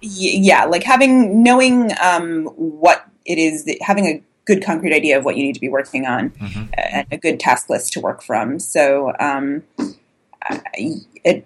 [0.02, 5.24] yeah, like having knowing um, what it is that having a good concrete idea of
[5.24, 6.66] what you need to be working on mm-hmm.
[6.74, 8.60] and a good task list to work from.
[8.60, 9.64] So um,
[11.24, 11.46] it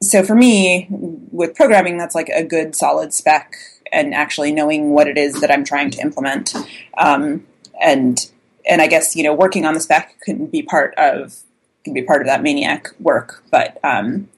[0.00, 3.54] so for me with programming that's like a good solid spec
[3.90, 6.54] and actually knowing what it is that i'm trying to implement
[6.98, 7.44] um,
[7.82, 8.30] and
[8.68, 11.38] and i guess you know working on the spec can be part of
[11.82, 14.28] can be part of that maniac work but um,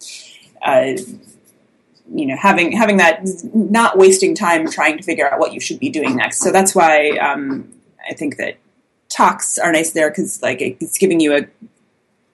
[0.63, 0.93] uh,
[2.13, 5.79] you know having having that not wasting time trying to figure out what you should
[5.79, 6.39] be doing next.
[6.41, 7.73] So that's why um,
[8.09, 8.57] i think that
[9.09, 11.47] talks are nice there because like it's giving you a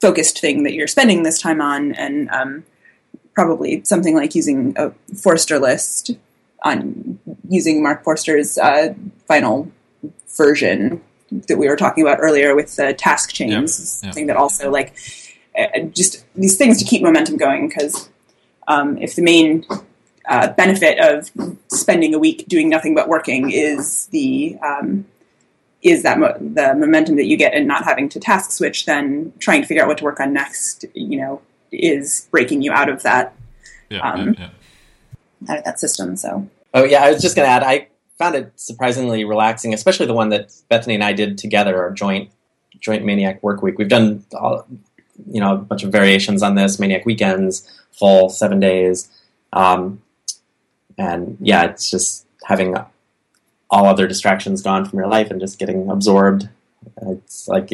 [0.01, 2.65] focused thing that you're spending this time on and um,
[3.35, 6.11] probably something like using a forster list
[6.63, 7.19] on
[7.49, 8.95] using mark forster's uh,
[9.27, 9.71] final
[10.37, 11.01] version
[11.49, 14.05] that we were talking about earlier with the task chains yep.
[14.05, 14.95] something that also like
[15.59, 18.11] uh, just these things to keep momentum going because
[18.67, 19.65] um, if the main
[20.29, 21.31] uh, benefit of
[21.69, 25.07] spending a week doing nothing but working is the um,
[25.83, 28.87] is that mo- the momentum that you get in not having to task switch.
[28.87, 32.73] Then trying to figure out what to work on next, you know, is breaking you
[32.73, 33.35] out of that
[33.89, 34.51] Yeah, Um, yeah,
[35.49, 36.17] out of that system.
[36.17, 37.63] So Oh yeah, I was just going to add.
[37.63, 37.89] I
[38.19, 42.31] found it surprisingly relaxing, especially the one that Bethany and I did together, our joint
[42.79, 43.79] joint Maniac Work Week.
[43.79, 44.67] We've done all,
[45.31, 49.09] you know a bunch of variations on this Maniac Weekends, full seven days,
[49.53, 50.03] um,
[50.99, 52.77] and yeah, it's just having
[53.71, 56.49] all other distractions gone from your life and just getting absorbed.
[57.03, 57.71] It's like,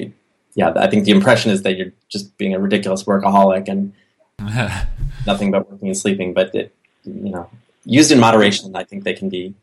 [0.55, 3.93] yeah, I think the impression is that you're just being a ridiculous workaholic and
[5.27, 6.33] nothing but working and sleeping.
[6.33, 6.75] But it,
[7.05, 7.51] you know,
[7.85, 9.55] used in moderation, I think they can be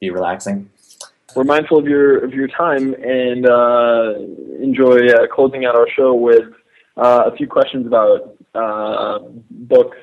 [0.00, 0.70] be relaxing.
[1.34, 4.14] We're mindful of your of your time and uh,
[4.60, 6.52] enjoy uh, closing out our show with
[6.98, 9.18] a few questions about uh,
[9.50, 9.96] books,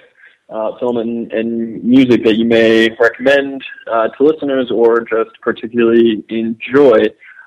[0.50, 6.24] uh, film, and, and music that you may recommend uh, to listeners or just particularly
[6.30, 7.04] enjoy.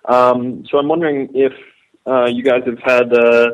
[0.06, 1.52] Um, so I'm wondering if
[2.06, 3.50] uh, you guys have had uh,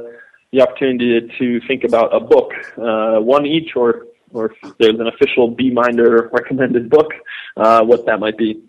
[0.53, 5.07] the opportunity to think about a book, uh, one each, or or if there's an
[5.07, 7.12] official Beeminder recommended book,
[7.57, 8.61] uh, what that might be.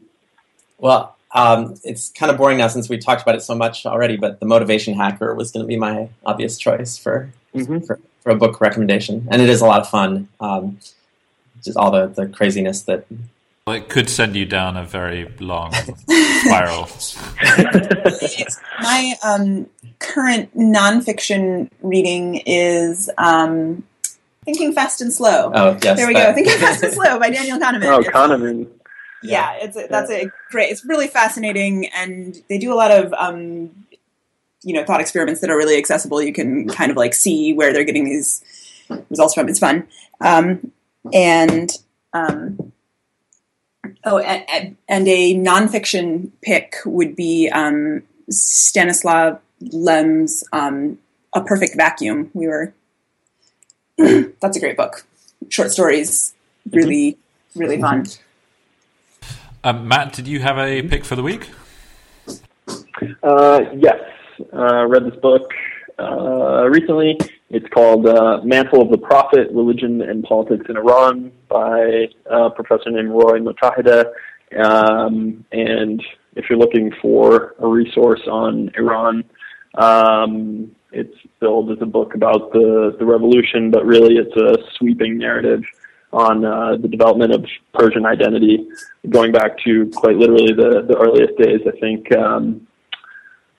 [0.78, 4.18] Well, um, it's kind of boring now since we talked about it so much already.
[4.18, 7.86] But the Motivation Hacker was going to be my obvious choice for, Mhm.
[7.86, 10.28] for for a book recommendation, and it is a lot of fun.
[10.40, 10.80] Um,
[11.64, 13.06] just all the, the craziness that
[13.68, 15.72] Well, it could send you down a very long
[16.46, 16.88] spiral.
[18.82, 19.68] my um,
[20.00, 23.84] current nonfiction reading is um,
[24.44, 25.52] Thinking Fast and Slow.
[25.54, 26.34] oh yes, there we that- go.
[26.34, 27.84] Thinking Fast and Slow by Daniel Kahneman.
[27.86, 28.68] Oh, Kahneman.
[29.28, 30.72] Yeah, it's a, that's a great.
[30.72, 33.86] It's really fascinating, and they do a lot of um,
[34.64, 36.22] you know thought experiments that are really accessible.
[36.22, 38.44] You can kind of like see where they're getting these
[39.10, 39.48] results from.
[39.50, 39.88] It's fun,
[40.22, 40.72] um,
[41.14, 41.72] and
[42.14, 42.72] um,
[44.04, 51.00] oh, and, and a nonfiction pick would be um, Stanislav Lem's um,
[51.34, 52.74] "A Perfect Vacuum." We were
[53.98, 55.06] that's a great book.
[55.50, 56.34] Short stories,
[56.72, 57.18] really,
[57.56, 58.06] really fun.
[59.66, 61.50] Um, Matt, did you have a pick for the week?
[63.24, 64.00] Uh, yes,
[64.54, 65.52] uh, read this book
[65.98, 67.18] uh, recently.
[67.50, 72.92] It's called uh, "Mantle of the Prophet: Religion and Politics in Iran" by a professor
[72.92, 74.06] named Roy Mottahedeh.
[74.56, 76.00] Um, and
[76.36, 79.24] if you're looking for a resource on Iran,
[79.80, 85.18] um, it's billed as a book about the the revolution, but really it's a sweeping
[85.18, 85.64] narrative
[86.16, 88.66] on uh, the development of Persian identity,
[89.10, 91.60] going back to quite literally the, the earliest days.
[91.68, 92.66] I think, um,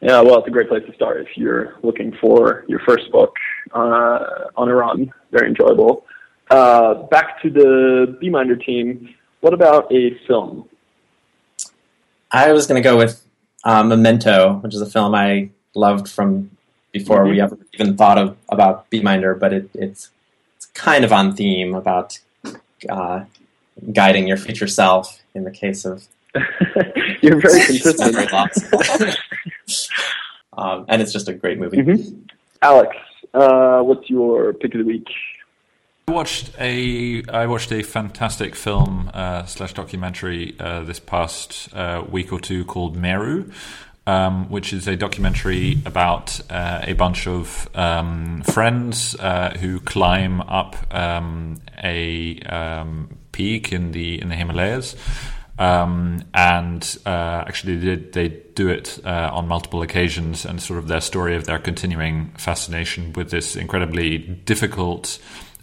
[0.01, 3.35] yeah, well, it's a great place to start if you're looking for your first book
[3.75, 5.13] uh, on Iran.
[5.33, 6.07] Very enjoyable.
[6.51, 9.15] Uh, back to the Beeminder team.
[9.41, 10.67] What about a film?
[12.33, 13.23] I was going to go with
[13.65, 16.51] uh, Memento, which is a film I loved from
[16.93, 20.11] before we ever even thought of about Beeminder, but it, it's
[20.57, 22.19] it's kind of on theme about
[22.89, 23.25] uh,
[23.93, 26.07] guiding your future self in the case of
[27.23, 28.15] you're very consistent.
[28.15, 29.17] memory loss.
[30.57, 31.79] um, and it's just a great movie.
[31.79, 32.29] Mhm.
[32.63, 32.97] Alex,
[33.35, 35.07] uh, what's your pick of the week?
[36.09, 42.05] I watched a I watched a fantastic film uh, slash documentary uh, this past uh,
[42.09, 43.51] week or two called Meru,
[44.07, 50.41] um, which is a documentary about uh, a bunch of um, friends uh, who climb
[50.43, 54.97] up um, a um, peak in the in the Himalayas.
[55.59, 60.87] Um, and uh, actually, they, they do it uh, on multiple occasions, and sort of
[60.87, 65.19] their story of their continuing fascination with this incredibly difficult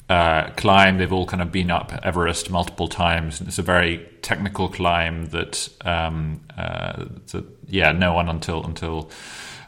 [0.10, 0.98] uh, climb.
[0.98, 5.28] They've all kind of been up Everest multiple times, and it's a very technical climb
[5.28, 9.10] that, um, uh, that yeah, no one until until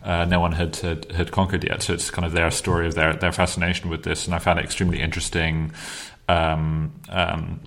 [0.03, 1.81] uh, no one had, had had conquered yet.
[1.81, 4.59] So it's kind of their story of their their fascination with this, and I found
[4.59, 5.71] it extremely interesting.
[6.27, 7.61] Um, um,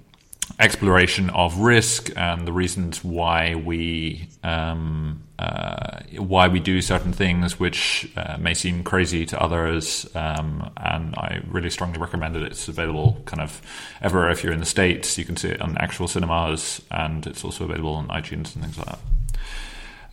[0.59, 7.61] exploration of risk and the reasons why we um, uh, why we do certain things
[7.61, 12.69] which uh, may seem crazy to others um, and I really strongly recommend it it's
[12.69, 13.63] available kind of
[14.03, 14.31] everywhere.
[14.31, 17.65] If you're in the States you can see it on actual cinemas and it's also
[17.65, 18.99] available on iTunes and things like that.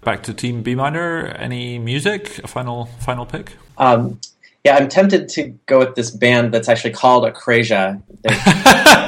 [0.06, 1.28] Back to Team Beeminder.
[1.40, 2.40] Any music?
[2.44, 3.54] A final final pick?
[3.80, 4.20] Um,
[4.64, 8.02] yeah, I'm tempted to go with this band that's actually called Akrasia.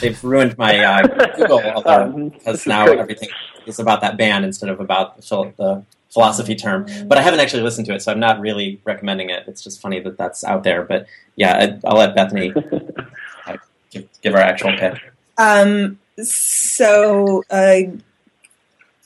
[0.00, 3.28] They've, they've ruined my uh, Google Um, because now everything
[3.66, 6.86] is about that band instead of about the, the philosophy term.
[7.06, 9.44] But I haven't actually listened to it, so I'm not really recommending it.
[9.46, 10.82] It's just funny that that's out there.
[10.82, 12.52] But yeah, I, I'll let Bethany
[13.46, 13.56] uh,
[13.90, 14.94] give, give our actual pick.
[15.36, 17.92] Um, so a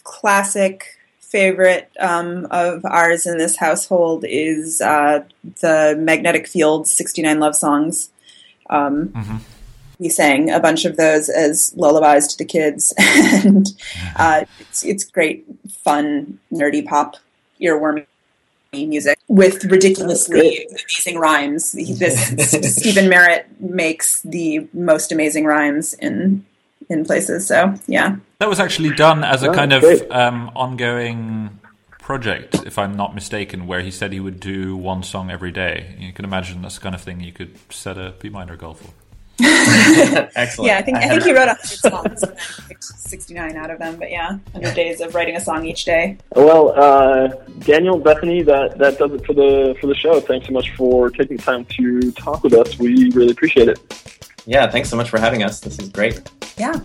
[0.04, 5.24] classic favorite um, of ours in this household is uh,
[5.60, 8.10] the Magnetic Fields 69 love songs.
[8.70, 9.40] Um, Mhm.
[10.02, 13.68] We sang a bunch of those as lullabies to the kids, and
[14.16, 15.46] uh, it's, it's great,
[15.84, 17.16] fun, nerdy pop,
[17.60, 18.06] earwormy
[18.72, 21.72] music with ridiculously amazing rhymes.
[22.02, 26.44] This Stephin Merritt makes the most amazing rhymes in
[26.88, 27.46] in places.
[27.46, 31.60] So yeah, That was actually done as a Oh, kind of um, ongoing
[32.00, 35.94] project, if I'm not mistaken, where he said he would do one song every day.
[35.98, 38.90] You can imagine that's the kind of thing you could set a Beeminder goal for.
[40.36, 40.68] Excellent.
[40.68, 40.78] yeah.
[40.78, 41.34] I think I, had think he it.
[41.34, 43.96] wrote hundred songs and then picked sixty nine out of them.
[43.98, 46.18] But yeah, hundred days of writing a song each day.
[46.36, 47.28] Well, uh,
[47.60, 50.20] Daniel, Bethany, that, that does it for the for the show.
[50.20, 52.78] Thanks so much for taking the time to talk with us.
[52.78, 53.78] We really appreciate it.
[54.46, 55.60] Yeah, thanks so much for having us.
[55.60, 56.20] This is great.
[56.58, 56.80] Yeah.